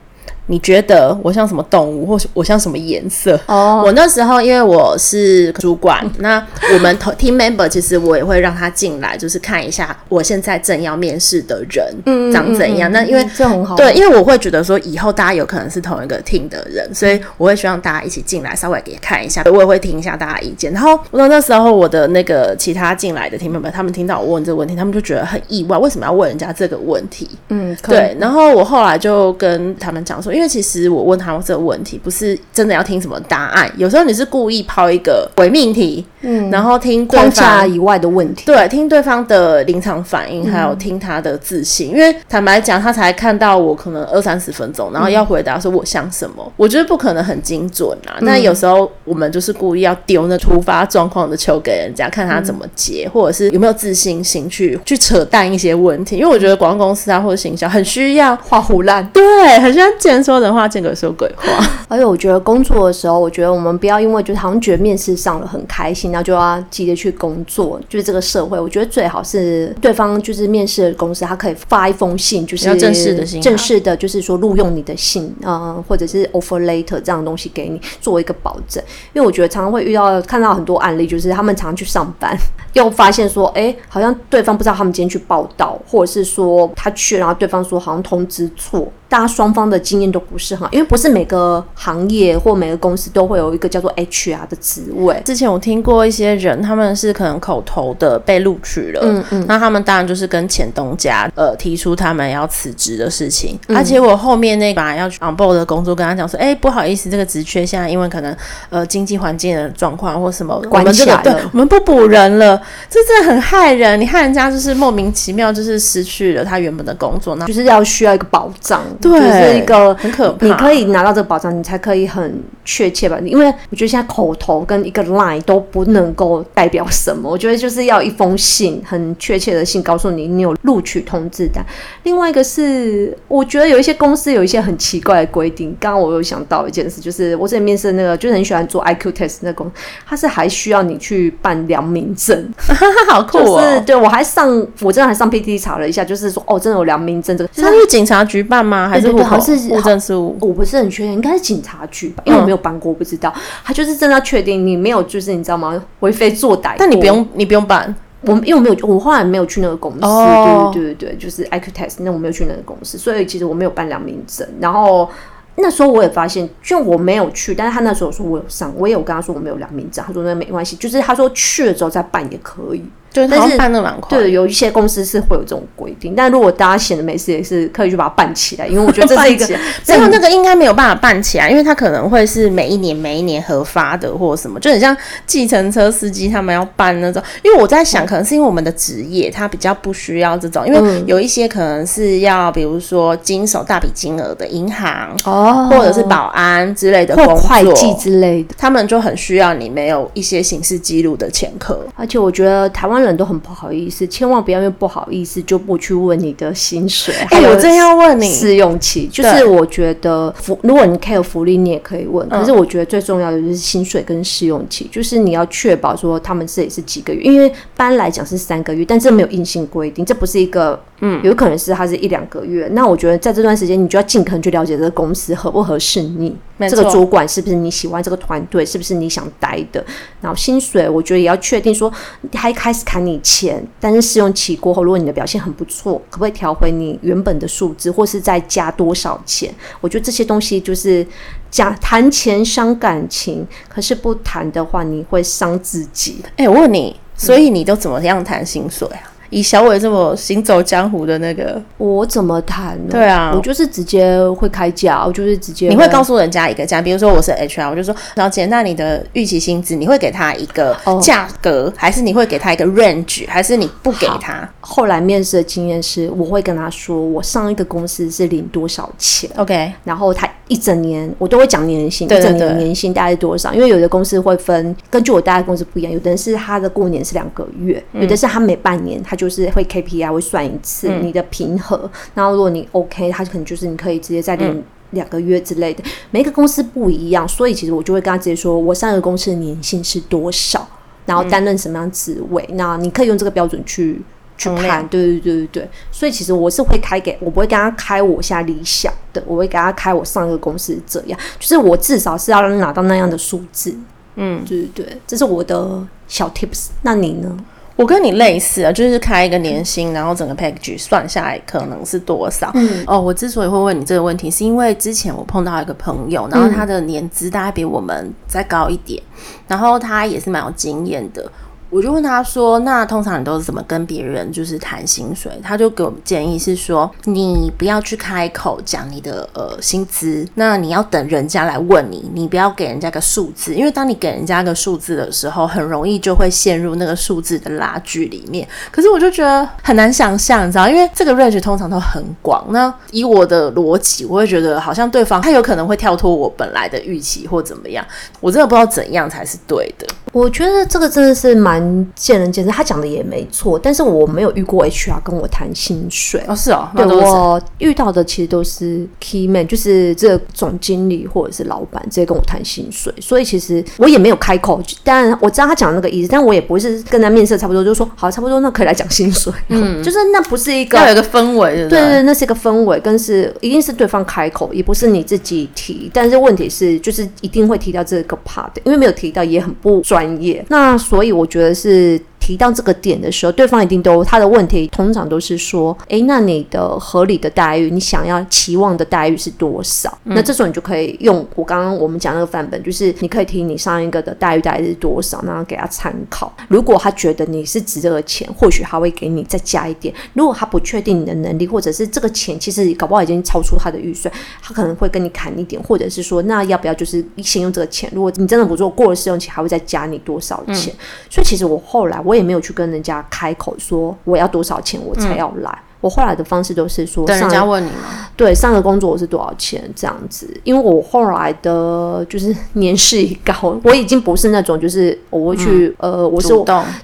[0.47, 3.35] 你觉得我像什么动物，或是我像什么颜色？
[3.47, 3.87] 哦，oh.
[3.87, 12.91] 我那时候因为我是主管， 那我们 team member 其实我也会让他进来，就是看一下我现在正要面试的人长怎样。
[12.91, 20.73] 嗯嗯嗯嗯，那因为这很好，对，因为我会觉得说以后大家有可能是同一个 team 的人，所以我会希望大家一起进来，稍微给看一下，我也会听一下大家意见。
[20.73, 27.29] 然后我那时候我的那个其他进来的 team member，他们听到我问这个问题，他们就觉得很意外，为什么要问人家这个问题？
[27.49, 28.17] 嗯，对。
[28.21, 30.85] 然后我后来就跟他们讲说，因为其实。
[30.95, 33.69] 我问他们这个问题，不是真的要听什么答案。
[33.77, 41.89] 有时候你是故意抛一个伪命题，嗯，然后听框架以外的问题，对，听对方的临场反应，还有听他的自信。
[41.89, 48.15] 嗯、因为坦白讲，他才看到我可能二三十分钟，然后要回答说我像什么，嗯、我觉得不可能很精准啊。
[48.21, 56.17] 那、嗯、有时候我们就是故意要丢那突发状况的球给人家，看他怎么接，嗯、或者是有没有自信心去去扯淡一些问题。
[56.17, 60.65] 因为我觉得广告公司啊或者行销很需要画胡烂，对，很需要见说人话。
[60.75, 67.79] 见鬼说鬼话， 而且我觉得工作的时候，我觉得我们不要因为就是好像觉得面试上了很开心，然后就要急着去工作。
[67.89, 78.83] 就是这个社会，我觉得最好是对方就是面试的公司，他可以发一封信，就是正式的信，正式的，就是说录用你的信，嗯，或者是 offer letter 这样的东西给你作为一个保证。
[79.13, 82.37] 因为我觉得常常会遇到看到很多案例，就是他们常常去上班，
[82.73, 88.91] 又发现说，哎、欸，好像对方不知道他们今天去报到，或者是说他去，然后对方说好像通知错。
[89.09, 95.21] 大家双方的经验都不是很好，因为不是每个行业或每个公司都会有一个叫做 HR 的职位。
[95.25, 108.37] 之前我听过一些人，他们是可能口头的被录取了，嗯嗯，那他们当然就是跟前东家呃提出他们要辞职的事情，嗯、而且我后面那把要去 on board 的工作跟他讲说，哎、欸，不好意思，这个职缺现在因为可能
[108.71, 118.83] 呃经济环境的状况或什么关起来了，我们这个对，我们不补人了，这真的很害人，你看人家就是莫名其妙就是失去了他原本的工作，那就是要需要一个保障。
[119.01, 120.47] 对，就是一个很可怕。
[120.47, 123.19] 你可以拿到这个保障，你才可以很确切吧？
[123.25, 127.31] 因为我觉得现在口头跟一个 line 都不能够代表什么。
[127.31, 131.65] 我觉得就是要一封信，很确切的信，告诉你你有录取通知单。
[132.05, 135.77] 另外一个是，我觉得有一些公司有一些很奇怪的规定。
[135.81, 139.73] 刚刚我有想到一件事，就是我之前面试那个，就是很喜欢做 IQ test 那公司，
[140.07, 142.49] 他是还需要你去办良民证，
[143.11, 143.61] 好酷哦！
[143.61, 144.49] 就是对我还上，
[144.81, 148.84] 我真的还上 PTT 查了一下，就是说哦，真的有良民证这个，他去警察局办吗？
[148.89, 149.41] 还是户口？
[149.41, 153.33] 是户政事务，我不是很确定，应该是警察局吧，因为我没有办过，我不知道。
[153.65, 155.83] 他就是真的要确定你没有，就是你知道吗？
[156.01, 156.75] 为非作歹。
[156.79, 157.95] 但你不用，你不用办。
[158.23, 160.01] 我因为我没有，我后来没有去那个公司。
[160.01, 164.49] 对、对对对对，就是 IQ Test，那我没有去那个公司，所以其实我没有办良民证。
[164.61, 165.09] 然后
[165.57, 172.83] 那时候我也发现，就我没有去，但是他那时候说我有上，我也有跟他说我没有良民证，他说那没关系，就是他说去了之后再办也可以。
[173.15, 174.19] 就是但是办的蛮快。
[174.19, 179.47] 对，有一些公司是会有这种规定，但如果大家闲的没事，也是可以去把它办起来，因为我觉得这是一个，
[179.87, 184.95] 没有那个应该没有办法办起来，因为它可能会是每一年每一年核发的或者什么，就很像
[185.27, 187.23] 计程车司机他们要办那种。
[187.45, 207.15] 因为我在想，可能是因为我们的职业它比较不需要这种，因为有一些可能是要比如说经手大笔金额的银行哦，或者是保安之类的工作，会计之类的，他们就很需要你没有一些刑事记录的前科，而且我觉得台湾人都很不好意思，千万不要因为不好意思就不去问你的薪水。
[207.31, 212.29] 哎、欸，我真要问你试用期，就是我觉得福，如果你 care 福利，你也可以问。
[212.29, 222.69] 可是我觉得最重要的就是薪水跟试用期，就是你要确保说他们这里是几个月，因为一般来讲是三个月，但这没有硬性规定，这不是一个，嗯，有可能是它是一两个月。
[222.73, 229.85] 那我觉得在这段时间，你就要尽可能去了解这个公司合不合适你，这个主管是不是你喜欢，这个团队是不是你想待的。
[230.21, 231.93] 然后薪水，我觉得也要确定说，
[232.31, 239.53] 他一开始砍你钱，但是试用期过后，如果你的表现很不错，可不可以调回你原本的数字，或是再加多少钱？
[239.81, 241.07] 我觉得这些东西就是
[241.51, 246.19] 讲谈钱伤感情，可是不谈的话，你会伤自己。
[246.37, 249.11] 哎、欸，我问你，所以你都怎么样谈薪水啊？
[249.35, 252.91] 以小伟这么行走江湖的那个，我怎么谈呢？
[252.91, 255.75] 对啊，我就是直接会开价，我就是直接会。
[255.75, 264.49] 你会告诉人家一个价，比如说我是 HR，我就说，小姐，那你的预期薪资，你会给他一个价格，哦，还是你会给他一个 range，还是你不给他？
[264.61, 273.53] 后来面试的经验是，我会跟他说，我上一个公司是领多少钱，OK，然后他一整年我都会讲年薪，对对对，一整年年薪大概是多少？
[273.53, 285.91] 因为有的公司会分，根据我待的公司不一样，有的人是他的过年是两个月，嗯，有的是他每半年他就是会 KPI 会算一次你的平和，嗯，然后如果你 OK，他可能就是你可以直接再领两个月之类的，嗯。
[286.11, 290.67] 每一个公司不一样，所以其实我就会跟他直接说，我上一个公司的年薪是多少，
[291.07, 294.01] 然后担任什么样职位，嗯，那你可以用这个标准去。
[294.37, 303.73] 去看，对对对对对，所以其实我是会开给我不会跟他开我现在理想的，我会给他开我上一个公司这样，就是我至少是要拿到那样的数字，
[304.17, 306.71] 嗯，对对对，这是我的小 tips。
[306.83, 307.37] 那你呢？
[307.77, 312.51] 我跟你类似啊，就是开一个年薪，然后整个 package 算下来可能是多少？
[312.55, 319.03] 嗯，哦，我之所以会问你这个问题，是因为之前我碰到一个朋友，然后他的年资大概比我们再高一点，
[319.49, 321.31] 然后他也是蛮有经验的。
[321.75, 338.47] 我就问他说：“那通常你都是怎么跟别人就是谈薪水？”他就给我建议是说：“你不要去开口讲你的呃薪资，那你要等人家来问你，你不要给人家个数字，因为当你给人家个数字的时候，很容易就会陷入那个数字的拉锯里面。
[338.71, 342.47] 可是我就觉得很难想象，你知道，因为这个 range 通常都很广。
[342.51, 347.85] 那以我的逻辑，我会觉得好像对方他有可能会跳脱我本来的预期或怎么样，
[348.21, 349.85] 我真的不知道怎样才是对的。
[350.13, 351.64] 我觉得这个真的是蛮。
[351.95, 356.23] 见仁见智，他讲的也没错，但是我没有遇过 HR 跟我谈薪水。
[356.27, 371.81] 哦，是哦，对，我遇到的其实都是 key man，就是这个总经理或者是老板直接跟我谈薪水，所以其实我也没有开口，但我知道他讲的那个意思，但我也不是跟他面试差不多，就说好差不多，那可以来讲薪水，嗯，就是那不是一个要有一个氛围，对对？
[371.81, 382.01] 对，那是一个氛围，跟是一定是对方开口，也不是你自己提，但是问题是就是一定会提到这个 part，因为没有提到也很不专业，那所以我觉得是。
[382.25, 389.99] 提到这个点的时候，对方一定都他的问题通常都是说，诶，那你的合理的待遇，你想要期望的待遇是多少？
[390.05, 396.35] 嗯、那这时候你就可以用我刚刚我们讲那个范本，就是你可以提你上一个的待遇大概是多少，然后给他参考。
[396.49, 404.11] 如果他觉得你是值这个钱，或许他会给你再加一点；如果他不确定你的能力，或者是这个钱其实搞不好已经超出他的预算，
[404.41, 407.91] 他可能会跟你砍一点，或者是说，那要不要就是先用这个钱？
[407.95, 410.73] 如果你真的不做，过了试用期还会再加你多少钱？
[410.73, 412.14] 嗯、所以其实我后来我。
[412.15, 415.51] 我也没有去跟人家开口说我要多少钱我才要来。
[415.51, 418.09] 嗯我后来的方式都是说，等人家问你吗？
[418.17, 420.27] 对，上个工作我是多少钱这样子？
[420.43, 426.33] 因为我后来的就是 年事已高，我已经不是那种就是我会去、嗯、呃，我是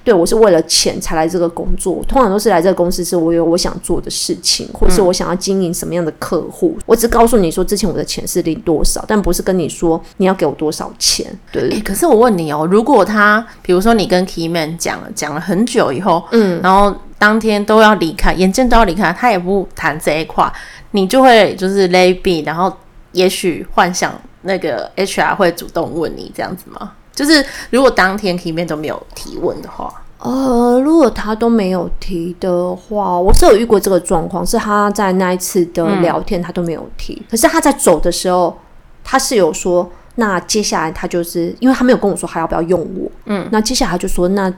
[0.05, 2.05] 对我是为了钱才来这个工作。
[2.07, 6.83] 通常都是来这个公司是我有我想做的事情，或是我想要经营什么样的客户、嗯。
[6.85, 11.27] 我只告诉你说之前我的钱是领多少，但不是跟你说你要给我多少钱。
[11.51, 16.95] 对，欸、可是我问你哦，如果他比如说你跟 Keyman 讲了讲了很久以后，嗯，然后。
[17.21, 20.51] 当天都要离开，眼见都要离开，他也不谈这一块，
[20.93, 22.75] 你就会就是 lay b，然后
[23.13, 26.93] 也许幻想那个 HR 会主动问你这样子吗？
[27.15, 38.59] 就是如果当天里面都没有提问的话，呃，如果他都没有提的话，我是有遇过这个状况，是他在那一次的聊天他都没有提，嗯、可是他在走的时候，
[39.05, 44.51] 他是有说，那接下来他就是因为他没有跟我说还要不要用我，嗯，那接下来他就说那。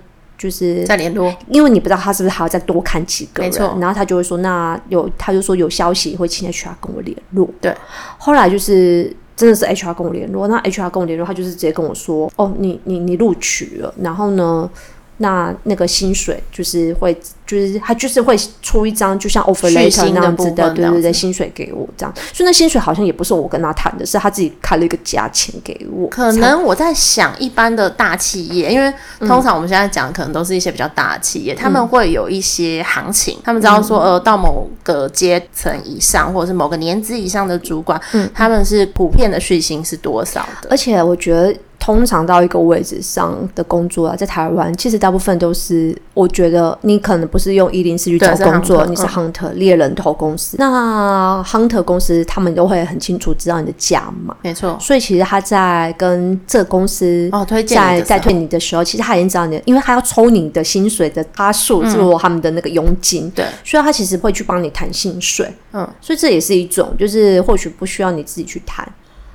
[0.43, 3.79] 就是再联络，因为你不知道他是不是还要再多看几个人，没错。
[3.81, 7.49] 然后他就会说，那有他就说有消息会请 HR 跟我联络。
[7.61, 7.73] 对，
[8.19, 14.69] 后来就是真的是 HR 跟我联络，那 HR 跟我联络，他就是直接跟我说，哦，你你你录取了，然后呢，
[15.19, 17.17] 那那个薪水就是会。
[17.45, 26.09] 就是他就是会出一张就像 offer letter 那样子的，对对对，薪水给我这样，所以那薪水好像也不是我跟他谈的，是他自己开了一个价钱给我。
[26.09, 40.69] 可能我在想，一般的大企业，因为通常我们现在讲的可能都是一些比较大的企业，嗯、他们会有一些行情，他们知道说，呃，到某个阶层以上，或者是某个年资以上的主管，嗯，他们是普遍的税薪是多少的？
[40.71, 50.57] 而且我觉得，通常到一个位置上的工作啊，在台湾，其实大部分都是，我觉得你可能不是用一零四去找工作，你是 hunter 猎、嗯、人头公司。
[50.61, 54.79] 那 hunter 公司他们都会很清楚知道你的价码，没错。
[54.81, 68.89] 所以其实他在跟这个公司哦推荐在在推你的时候，其实他已经知道你，因为他要抽你的薪水的趴数，做他们的那个佣金，对，所以他其实会去帮你谈薪水，嗯，所以这也是一种，就是或许不需要你自己去谈。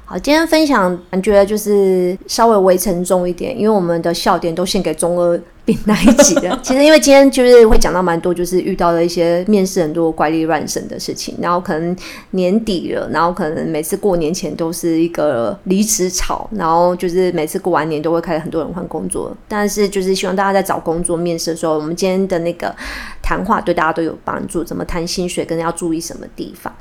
[0.09, 6.57] 好，今天分享感觉就是稍微微沉重一点，因为我们的笑点都献给中二病那一集的。
[6.63, 11.93] 其实因为今天就是会讲到蛮多，就是遇到了一些面试很多怪力乱神的事情，然后可能
[12.31, 19.35] 年底了，然后可能每次过年前都是一个离职潮，然后就是每次过完年都会开始很多人换工作。
[19.49, 22.73] 但是就是希望大家在找工作面试的时候，我们今天的那个
[23.21, 26.73] 谈话对大家都有帮助，怎么谈薪水，跟要注意什么地方。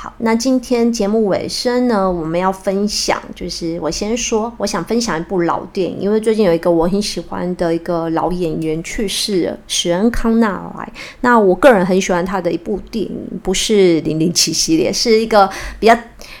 [0.00, 10.92] 好，那今天节目尾声呢，我们要分享，就是我先说，我想分享一部老电影，因为最近有一个我很喜欢的一个老演员去世了，史恩康纳莱。
[11.22, 15.92] 那我个人很喜欢他的一部电影，不是零零七系列，是一个比较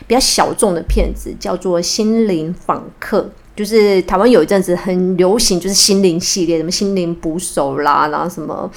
[0.06, 3.22] 比较小众的片子，叫做《心灵访客》。
[3.56, 8.70] 就是台湾有一阵子很流行，就是心灵系列，什么心灵捕手啦，然后什么。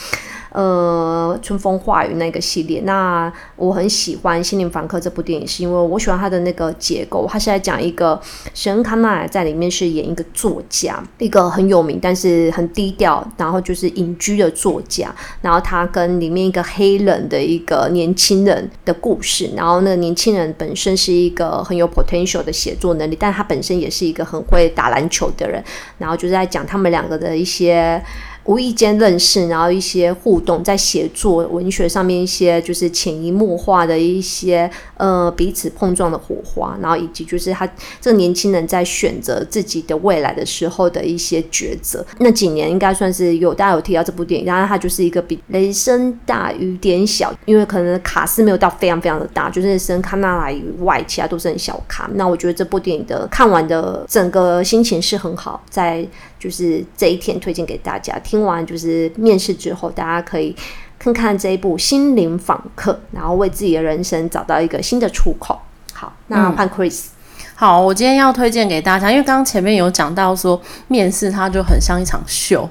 [0.51, 7.25] 呃，春风化雨那个系列，那我很喜欢《心灵访客》这部电影，是因为我喜欢它的那个结构。
[7.31, 8.19] 它是在讲一个
[8.53, 15.15] 神康纳莱在里面是演一个作家，一个很有名但是很低调，然后就是隐居的作家。
[15.41, 19.49] 然后他跟里面一个黑人的一个年轻人的故事。
[19.55, 25.63] 然后那个年轻人本身是一个很有 potential 的写作能力，但他本身也是一个很会打篮球的人。
[25.97, 28.03] 然后就是在讲他们两个的一些。
[28.45, 37.67] 无意间认识，然后一些互动，在写作文学上面一些就是潜移默化的一些呃彼此碰撞的火花，然后以及就是他
[37.99, 42.05] 这个年轻人在选择自己的未来的时候的一些抉择。
[42.17, 52.09] 那几年应该算是有大家有提到这部电影，当然它就是一个比雷声大雨点小，因为可能卡司没有到非常非常的大，就是声卡纳莱以外，其他都是很小卡。
[52.15, 56.07] 那我觉得这部电影的看完的整个心情是很好，在。
[56.41, 60.55] 就是这一天推荐给大家，听完就是面试之后，大家可以
[60.97, 65.59] 看看这一部《心灵访客》，然后为自己的人生找到一个新的出口。
[65.93, 67.05] 好，那换 Chris。
[67.05, 72.67] 嗯，好，我今天要推荐给大家，因为刚刚前面有讲到说面试它就很像一场秀，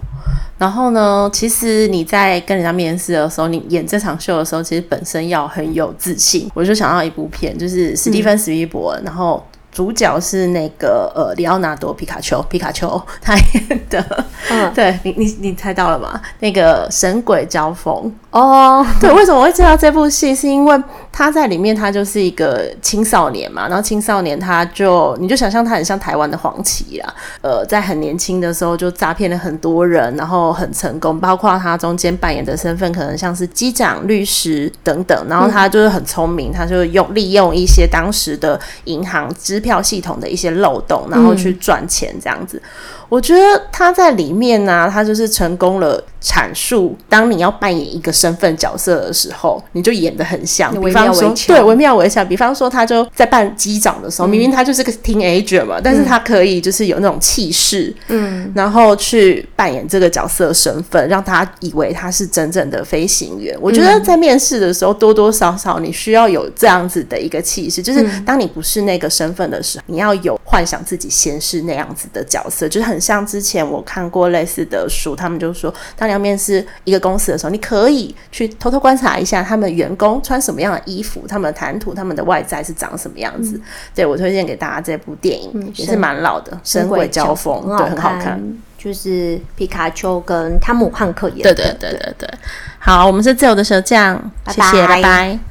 [0.58, 6.50] 然后呢，其实你在跟人家面试的时候，你演这场秀的时候，其实本身要很有自信。
[6.54, 9.40] 我就想到一部片，就是史蒂芬史匹柏，然后。
[9.72, 16.20] 主角是那个呃，里奥纳多皮卡丘，皮卡丘他演的，嗯，对你你你猜到了吗？
[16.40, 20.33] 那个神鬼交锋哦，对，为什么我会知道这部戏？
[20.33, 27.12] 是因为他在里面，他就是一个青少年嘛，然后青少年他就你就想象他很像台湾的黄琦啊，
[27.43, 42.57] 呃，在很年轻的时候就诈骗了很多人，然后很成功，包括他中间扮演的身份可能像是机长、律师等等，然后他就是很聪明，他就用利用一些当时的银行支票系统的一些漏洞，然后去赚钱这样子。
[42.59, 42.70] 嗯、
[43.11, 50.72] 我觉得他在里面呢、啊，他就是成功了阐述，当你要扮演一个身份角色的时候，你就演的很像。
[50.80, 52.24] 比方说，对，惟妙惟肖。
[52.24, 63.54] 比方说，他就在扮机长的时候，嗯、明明他就是个 teenager 嘛，但是他可以就是有那种气势，嗯，然后去扮演这个角色身份，让他以为他是真正的飞行员。
[63.61, 69.40] 我觉得在面试的时候，多多少少你需要有这样子的一个气势，就是当你不是那个身份。
[69.50, 83.57] 的时候，你要有幻想自己先是那样子的角色，就是很像之前我看过类似的书，他们就说，当你要面试一个公司的时候，你可以去偷偷观察一下他们员工穿什么样的衣服，他们的谈吐，他们的外在是长什么样子。
[83.57, 83.62] 嗯、
[83.94, 88.40] 对，我推荐给大家这部电影，嗯、也是蛮老的《神鬼交锋》，对，很好看，
[88.78, 91.53] 就是皮卡丘跟汤姆汉克演的。
[91.53, 92.30] 对对对对对，
[92.78, 95.40] 好，我们是自由的蛇酱，拜拜谢谢，拜拜。